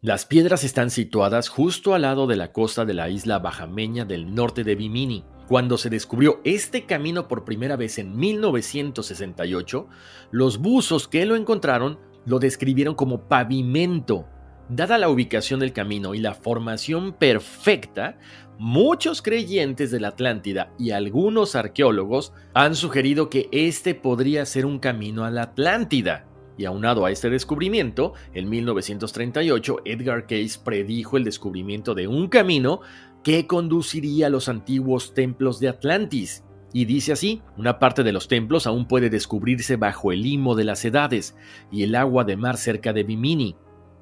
Las 0.01 0.27
piedras 0.27 0.65
están 0.65 0.91
situadas 0.91 1.49
justo 1.49 1.95
al 1.95 2.03
lado 2.03 2.27
de 2.27 2.35
la 2.35 2.53
costa 2.53 2.85
de 2.85 2.95
la 2.95 3.09
isla 3.09 3.39
bajameña 3.39 4.05
del 4.05 4.35
norte 4.35 4.65
de 4.65 4.75
Bimini. 4.75 5.25
Cuando 5.53 5.77
se 5.77 5.91
descubrió 5.91 6.41
este 6.45 6.87
camino 6.87 7.29
por 7.29 7.45
primera 7.45 7.77
vez 7.77 7.99
en 7.99 8.17
1968, 8.17 9.87
los 10.31 10.57
buzos 10.57 11.09
que 11.09 11.27
lo 11.27 11.37
encontraron 11.37 11.99
lo 12.25 12.39
describieron 12.39 12.95
como 12.95 13.29
pavimento. 13.29 14.27
Dada 14.71 14.97
la 14.97 15.11
ubicación 15.11 15.61
del 15.61 15.75
camino 15.75 16.15
y 16.15 16.21
la 16.21 16.33
formación 16.33 17.13
perfecta, 17.13 18.19
muchos 18.59 19.21
creyentes 19.21 19.91
de 19.91 20.01
la 20.01 20.09
Atlántida 20.09 20.73
y 20.79 20.93
algunos 20.93 21.55
arqueólogos 21.55 22.33
han 22.55 22.75
sugerido 22.75 23.29
que 23.29 23.51
este 23.53 23.95
podría 23.95 24.47
ser 24.47 24.65
un 24.65 24.79
camino 24.79 25.23
a 25.27 25.31
la 25.31 25.43
Atlántida. 25.43 26.25
Y 26.57 26.65
aunado 26.65 27.05
a 27.05 27.11
este 27.11 27.29
descubrimiento, 27.29 28.13
en 28.35 28.49
1938 28.49 29.77
Edgar 29.85 30.27
Case 30.27 30.59
predijo 30.63 31.17
el 31.17 31.25
descubrimiento 31.25 31.95
de 31.95 32.09
un 32.09 32.29
camino 32.29 32.81
que 33.23 33.47
conduciría 33.47 34.27
a 34.27 34.31
los 34.31 34.49
antiguos 34.49 35.15
templos 35.15 35.61
de 35.61 35.69
Atlantis. 35.69 36.45
Y 36.73 36.87
dice 36.87 37.13
así, 37.13 37.43
una 37.57 37.79
parte 37.79 38.03
de 38.03 38.13
los 38.13 38.29
templos 38.29 38.67
aún 38.67 38.89
puede 38.89 39.11
descubrirse 39.11 39.77
bajo 39.77 40.11
el 40.11 40.23
limo 40.23 40.55
de 40.55 40.65
las 40.65 40.85
edades 40.85 41.37
y 41.71 41.83
el 41.83 41.95
agua 41.95 42.25
de 42.25 42.37
mar 42.37 42.57
cerca 42.57 42.93
de 42.93 43.05
Bimini. 43.05 43.57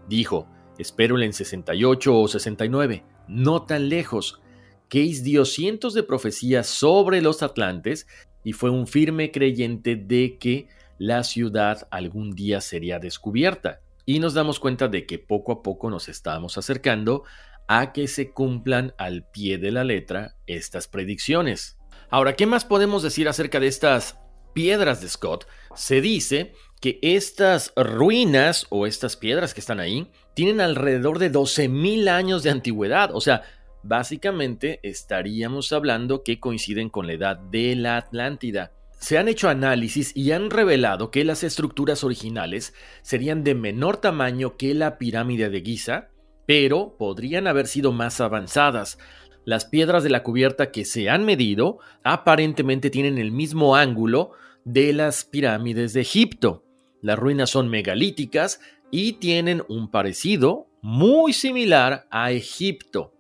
Dijo, 0.09 0.47
espero 0.79 1.21
en 1.21 1.33
68 1.33 2.19
o 2.19 2.29
69, 2.29 3.05
no 3.29 3.63
tan 3.63 3.89
lejos. 3.89 4.41
Case 4.89 5.23
dio 5.23 5.45
cientos 5.45 5.95
de 5.95 6.03
profecías 6.03 6.67
sobre 6.69 7.21
los 7.21 7.43
atlantes 7.43 8.07
y 8.45 8.53
fue 8.53 8.71
un 8.71 8.87
firme 8.87 9.31
creyente 9.31 9.97
de 9.97 10.39
que 10.39 10.69
la 10.99 11.25
ciudad 11.25 11.89
algún 11.91 12.33
día 12.33 12.61
sería 12.61 12.99
descubierta. 12.99 13.81
Y 14.07 14.19
nos 14.19 14.35
damos 14.35 14.59
cuenta 14.59 14.89
de 14.89 15.07
que 15.07 15.19
poco 15.19 15.53
a 15.53 15.63
poco 15.63 15.91
nos 15.91 16.09
estamos 16.09 16.57
acercando 16.59 17.25
a 17.73 17.93
que 17.93 18.09
se 18.09 18.33
cumplan 18.33 18.95
al 18.99 19.23
pie 19.31 19.57
de 19.57 19.71
la 19.71 19.85
letra 19.85 20.35
estas 20.49 20.89
predicciones. 20.89 21.79
Ahora, 22.11 22.35
¿qué 22.35 22.45
más 22.45 22.65
podemos 22.65 23.05
decir 23.05 23.29
acerca 23.29 23.61
de 23.61 23.69
estas 23.69 24.19
piedras 24.53 25.01
de 25.01 25.09
Scott? 25.09 25.47
Se 25.77 26.01
dice 26.01 26.53
que 26.81 26.99
estas 27.01 27.73
ruinas 27.77 28.67
o 28.71 28.89
estas 28.89 29.17
piedras 29.17 29.55
que 29.55 29.61
están 29.61 29.79
ahí 29.79 30.11
tienen 30.35 30.61
alrededor 30.61 31.21
de 31.21 31.31
12.000 31.31 32.09
años 32.09 32.43
de 32.43 32.51
antigüedad. 32.51 33.15
O 33.15 33.21
sea, 33.21 33.43
básicamente 33.85 34.81
estaríamos 34.83 35.71
hablando 35.71 36.25
que 36.25 36.41
coinciden 36.41 36.89
con 36.89 37.07
la 37.07 37.13
edad 37.13 37.37
de 37.37 37.77
la 37.77 37.99
Atlántida. 37.99 38.73
Se 38.99 39.17
han 39.17 39.29
hecho 39.29 39.49
análisis 39.49 40.11
y 40.17 40.33
han 40.33 40.51
revelado 40.51 41.13
que 41.13 41.25
las 41.25 41.45
estructuras 41.45 42.03
originales 42.03 42.75
serían 43.03 43.45
de 43.45 43.55
menor 43.55 43.99
tamaño 43.99 44.57
que 44.57 44.75
la 44.75 44.99
pirámide 44.99 45.51
de 45.51 45.61
Giza 45.61 46.09
pero 46.51 46.97
podrían 46.99 47.47
haber 47.47 47.69
sido 47.69 47.93
más 47.93 48.21
avanzadas. 48.21 48.99
Las 49.45 49.67
piedras 49.67 50.03
de 50.03 50.11
la 50.11 50.25
cubierta 50.25 50.73
que 50.73 50.85
se 50.85 51.09
han 51.09 51.25
medido 51.25 51.79
aparentemente 52.03 52.91
tienen 52.91 53.19
el 53.19 53.31
mismo 53.31 53.77
ángulo 53.77 54.33
de 54.65 54.93
las 54.93 55.25
pirámides 55.25 55.93
de 55.93 56.01
Egipto. 56.01 56.65
Las 57.03 57.21
ruinas 57.21 57.51
son 57.51 57.69
megalíticas 57.69 58.61
y 58.91 59.13
tienen 59.13 59.63
un 59.69 59.93
parecido 59.93 60.67
muy 60.83 61.35
similar 61.35 62.09
a 62.11 62.33
Egipto. 62.33 63.15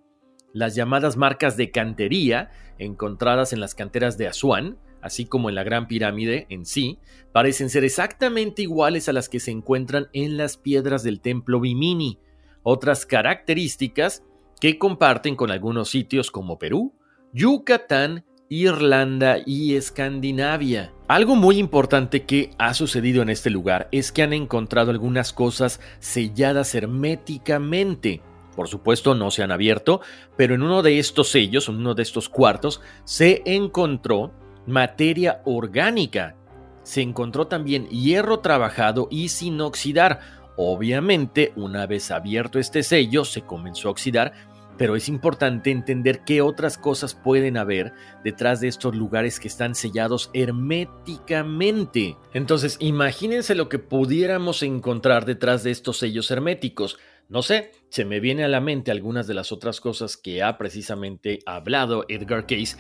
Las 0.52 0.74
llamadas 0.74 1.16
marcas 1.16 1.56
de 1.56 1.70
cantería, 1.70 2.50
encontradas 2.78 3.52
en 3.52 3.60
las 3.60 3.76
canteras 3.76 4.18
de 4.18 4.26
Asuán, 4.26 4.76
así 5.02 5.24
como 5.24 5.50
en 5.50 5.54
la 5.54 5.62
Gran 5.62 5.86
Pirámide 5.86 6.46
en 6.48 6.66
sí, 6.66 6.98
parecen 7.30 7.70
ser 7.70 7.84
exactamente 7.84 8.62
iguales 8.62 9.08
a 9.08 9.12
las 9.12 9.28
que 9.28 9.38
se 9.38 9.52
encuentran 9.52 10.08
en 10.14 10.36
las 10.36 10.56
piedras 10.56 11.04
del 11.04 11.20
templo 11.20 11.60
Bimini, 11.60 12.18
otras 12.62 13.06
características 13.06 14.24
que 14.60 14.78
comparten 14.78 15.36
con 15.36 15.50
algunos 15.50 15.88
sitios 15.88 16.30
como 16.30 16.58
Perú, 16.58 16.94
Yucatán, 17.32 18.24
Irlanda 18.48 19.38
y 19.46 19.76
Escandinavia. 19.76 20.92
Algo 21.06 21.36
muy 21.36 21.58
importante 21.58 22.24
que 22.24 22.50
ha 22.58 22.74
sucedido 22.74 23.22
en 23.22 23.30
este 23.30 23.48
lugar 23.48 23.88
es 23.92 24.10
que 24.10 24.22
han 24.22 24.32
encontrado 24.32 24.90
algunas 24.90 25.32
cosas 25.32 25.80
selladas 26.00 26.74
herméticamente. 26.74 28.22
por 28.56 28.68
supuesto 28.68 29.14
no 29.14 29.30
se 29.30 29.42
han 29.42 29.52
abierto, 29.52 30.00
pero 30.36 30.54
en 30.54 30.62
uno 30.62 30.82
de 30.82 30.98
estos 30.98 31.28
sellos, 31.30 31.68
en 31.68 31.76
uno 31.76 31.94
de 31.94 32.02
estos 32.02 32.28
cuartos, 32.28 32.82
se 33.04 33.42
encontró 33.46 34.32
materia 34.66 35.40
orgánica. 35.44 36.36
Se 36.82 37.00
encontró 37.02 37.46
también 37.46 37.86
hierro 37.88 38.40
trabajado 38.40 39.06
y 39.10 39.28
sin 39.28 39.60
oxidar. 39.60 40.20
Obviamente, 40.62 41.54
una 41.56 41.86
vez 41.86 42.10
abierto 42.10 42.58
este 42.58 42.82
sello, 42.82 43.24
se 43.24 43.40
comenzó 43.40 43.88
a 43.88 43.92
oxidar 43.92 44.34
pero 44.76 44.96
es 44.96 45.10
importante 45.10 45.70
entender 45.70 46.24
qué 46.24 46.40
otras 46.40 46.78
cosas 46.78 47.14
pueden 47.14 47.58
haber 47.58 47.92
detrás 48.24 48.62
de 48.62 48.68
estos 48.68 48.96
lugares 48.96 49.38
que 49.38 49.48
están 49.48 49.74
sellados 49.74 50.30
herméticamente. 50.32 52.16
Entonces, 52.32 52.78
imagínense 52.80 53.54
lo 53.54 53.68
que 53.68 53.78
pudiéramos 53.78 54.62
encontrar 54.62 55.26
detrás 55.26 55.64
de 55.64 55.70
estos 55.70 55.98
sellos 55.98 56.30
herméticos. 56.30 56.98
No 57.28 57.42
sé, 57.42 57.72
se 57.90 58.06
me 58.06 58.20
viene 58.20 58.42
a 58.42 58.48
la 58.48 58.62
mente 58.62 58.90
algunas 58.90 59.26
de 59.26 59.34
las 59.34 59.52
otras 59.52 59.82
cosas 59.82 60.16
que 60.16 60.42
ha 60.42 60.56
precisamente 60.56 61.40
hablado 61.44 62.06
Edgar 62.08 62.46
Case, 62.46 62.78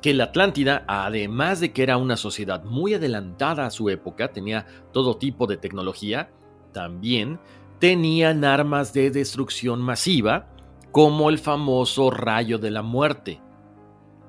que 0.00 0.14
la 0.14 0.24
Atlántida, 0.24 0.84
además 0.86 1.58
de 1.58 1.72
que 1.72 1.82
era 1.82 1.96
una 1.96 2.16
sociedad 2.16 2.62
muy 2.62 2.94
adelantada 2.94 3.66
a 3.66 3.70
su 3.70 3.90
época, 3.90 4.32
tenía 4.32 4.66
todo 4.92 5.16
tipo 5.16 5.48
de 5.48 5.56
tecnología, 5.56 6.30
también 6.72 7.38
tenían 7.78 8.44
armas 8.44 8.92
de 8.92 9.10
destrucción 9.10 9.80
masiva, 9.80 10.46
como 10.92 11.30
el 11.30 11.38
famoso 11.38 12.10
rayo 12.10 12.58
de 12.58 12.70
la 12.70 12.82
muerte. 12.82 13.40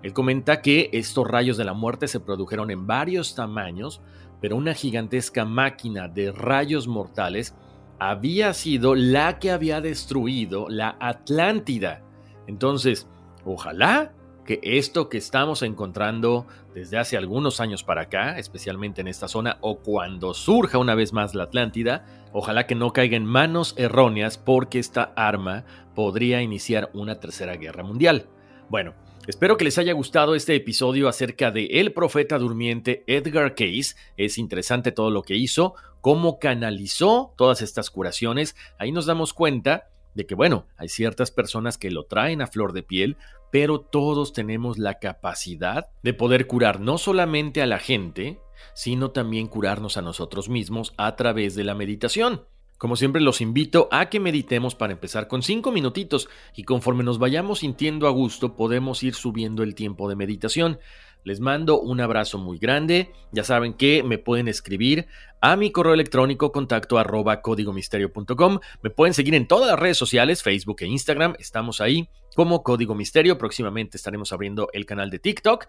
Él 0.04 0.14
comenta 0.14 0.62
que 0.62 0.90
estos 0.94 1.28
rayos 1.28 1.58
de 1.58 1.66
la 1.66 1.74
muerte 1.74 2.08
se 2.08 2.20
produjeron 2.20 2.72
en 2.72 2.88
varios 2.88 3.36
tamaños, 3.36 4.02
pero 4.40 4.56
una 4.56 4.74
gigantesca 4.74 5.46
máquina 5.46 6.08
de 6.08 6.32
rayos 6.32 6.88
mortales 6.88 7.56
había 8.00 8.54
sido 8.54 8.96
la 8.96 9.38
que 9.38 9.52
había 9.52 9.80
destruido 9.80 10.68
la 10.70 10.98
Atlántida. 11.00 12.02
Entonces, 12.48 13.08
ojalá 13.46 14.14
que 14.46 14.60
esto 14.64 15.08
que 15.08 15.20
estamos 15.20 15.62
encontrando 15.62 16.48
desde 16.74 16.98
hace 16.98 17.18
algunos 17.18 17.60
años 17.60 17.84
para 17.84 18.04
acá, 18.04 18.38
especialmente 18.38 19.02
en 19.02 19.08
esta 19.08 19.28
zona, 19.28 19.58
o 19.62 19.80
cuando 19.80 20.34
surja 20.34 20.78
una 20.78 20.96
vez 20.96 21.14
más 21.14 21.36
la 21.36 21.44
Atlántida, 21.44 22.06
ojalá 22.32 22.68
que 22.68 22.76
no 22.76 22.94
caiga 22.94 23.18
en 23.18 23.26
manos 23.26 23.74
erróneas 23.78 24.38
porque 24.38 24.80
esta 24.80 25.14
arma 25.16 25.66
podría 25.96 26.42
iniciar 26.42 26.90
una 26.94 27.20
tercera 27.20 27.56
guerra 27.56 27.84
mundial. 27.84 28.28
Bueno, 28.70 28.94
espero 29.28 29.58
que 29.58 29.66
les 29.66 29.78
haya 29.78 29.94
gustado 29.94 30.34
este 30.34 30.56
episodio 30.56 31.10
acerca 31.10 31.52
de 31.52 31.66
el 31.66 31.94
profeta 31.94 32.38
durmiente 32.38 33.04
Edgar 33.08 33.54
Case. 33.54 33.96
Es 34.16 34.38
interesante 34.38 34.92
todo 34.92 35.12
lo 35.12 35.24
que 35.24 35.36
hizo, 35.36 35.76
cómo 36.00 36.40
canalizó 36.40 37.34
todas 37.36 37.62
estas 37.62 37.90
curaciones. 37.90 38.56
Ahí 38.78 38.92
nos 38.92 39.06
damos 39.06 39.34
cuenta 39.34 39.90
de 40.14 40.26
que, 40.26 40.36
bueno, 40.36 40.68
hay 40.78 40.90
ciertas 40.90 41.32
personas 41.32 41.78
que 41.78 41.92
lo 41.92 42.06
traen 42.06 42.42
a 42.42 42.48
flor 42.48 42.74
de 42.74 42.84
piel, 42.84 43.18
pero 43.52 43.80
todos 43.80 44.34
tenemos 44.34 44.78
la 44.78 45.00
capacidad 45.00 45.90
de 46.04 46.14
poder 46.14 46.48
curar 46.48 46.80
no 46.80 46.98
solamente 46.98 47.62
a 47.62 47.66
la 47.66 47.80
gente, 47.80 48.40
sino 48.74 49.12
también 49.12 49.48
curarnos 49.48 49.98
a 49.98 50.02
nosotros 50.02 50.50
mismos 50.50 50.94
a 50.98 51.16
través 51.16 51.56
de 51.56 51.64
la 51.64 51.76
meditación. 51.76 52.46
Como 52.78 52.96
siempre 52.96 53.22
los 53.22 53.42
invito 53.42 53.88
a 53.92 54.10
que 54.10 54.20
meditemos 54.20 54.74
para 54.74 54.94
empezar 54.94 55.28
con 55.28 55.44
5 55.44 55.72
minutitos 55.72 56.30
y 56.56 56.64
conforme 56.64 57.04
nos 57.04 57.20
vayamos 57.20 57.60
sintiendo 57.60 58.08
a 58.08 58.10
gusto 58.10 58.56
podemos 58.56 59.04
ir 59.04 59.14
subiendo 59.14 59.62
el 59.62 59.76
tiempo 59.76 60.10
de 60.10 60.16
meditación. 60.16 60.80
Les 61.24 61.40
mando 61.40 61.80
un 61.80 62.02
abrazo 62.02 62.40
muy 62.40 62.58
grande. 62.58 63.12
Ya 63.32 63.44
saben 63.44 63.74
que 63.74 64.02
me 64.02 64.18
pueden 64.18 64.48
escribir 64.48 65.06
a 65.42 65.56
mi 65.56 65.72
correo 65.72 65.94
electrónico 65.94 66.52
contacto 66.52 66.98
arroba 66.98 67.42
códigomisterio.com. 67.42 68.60
Me 68.82 68.90
pueden 68.90 69.14
seguir 69.14 69.36
en 69.36 69.48
todas 69.48 69.70
las 69.70 69.80
redes 69.80 69.98
sociales, 69.98 70.44
Facebook 70.44 70.78
e 70.82 70.86
Instagram. 70.86 71.36
Estamos 71.40 71.82
ahí 71.82 72.08
como 72.36 72.64
Código 72.64 72.96
Misterio. 72.96 73.38
Próximamente 73.38 73.98
estaremos 73.98 74.32
abriendo 74.32 74.70
el 74.74 74.86
canal 74.86 75.10
de 75.10 75.20
TikTok. 75.20 75.68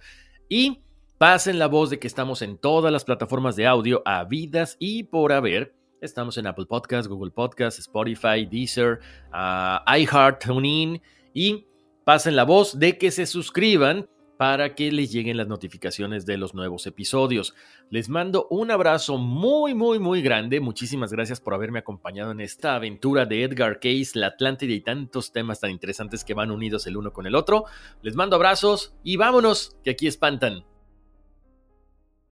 Y 0.49 0.83
pasen 1.19 1.59
la 1.59 1.67
voz 1.67 1.91
de 1.91 1.99
que 1.99 2.07
estamos 2.07 2.43
en 2.43 2.59
todas 2.59 2.93
las 2.93 3.05
plataformas 3.05 3.57
de 3.57 3.67
audio 3.67 4.03
habidas 4.05 4.77
y 4.79 5.05
por 5.05 5.33
haber 5.33 5.75
Estamos 6.03 6.37
en 6.37 6.49
Apple 6.49 6.67
Podcasts, 6.67 7.07
Google 7.07 7.31
Podcasts, 7.31 7.79
Spotify, 7.79 8.45
Deezer, 8.45 8.99
uh, 9.33 9.89
iHeart, 9.89 10.45
TuneIn 10.45 11.01
y 11.33 11.65
pasen 12.05 12.35
la 12.35 12.43
voz 12.43 12.77
de 12.77 12.99
que 12.99 13.13
se 13.13 13.25
suscriban 13.25 14.09
para 14.43 14.75
que 14.75 14.91
les 14.91 15.13
lleguen 15.13 15.37
las 15.37 15.47
notificaciones 15.47 16.27
de 16.27 16.37
los 16.37 16.53
nuevos 16.53 16.89
episodios. 16.89 17.55
Les 17.91 18.09
mando 18.09 18.49
un 18.51 18.73
abrazo 18.73 19.17
muy, 19.17 19.73
muy, 19.73 20.01
muy 20.01 20.21
grande. 20.21 20.59
Muchísimas 20.59 21.13
gracias 21.13 21.41
por 21.41 21.55
haberme 21.55 21.79
acompañado 21.79 22.33
en 22.33 22.41
esta 22.41 22.75
aventura 22.75 23.25
de 23.25 23.45
Edgar 23.45 23.79
Case, 23.79 24.19
la 24.19 24.27
Atlántida 24.27 24.73
y 24.73 24.81
tantos 24.81 25.31
temas 25.31 25.61
tan 25.61 25.71
interesantes 25.71 26.25
que 26.25 26.35
van 26.35 26.51
unidos 26.51 26.89
el 26.89 26.97
uno 26.97 27.13
con 27.13 27.29
el 27.29 27.37
otro. 27.37 27.67
Les 28.03 28.17
mando 28.17 28.35
abrazos 28.35 28.97
y 29.05 29.17
vámonos, 29.17 29.77
que 29.85 29.91
aquí 29.91 30.09
espantan. 30.09 30.65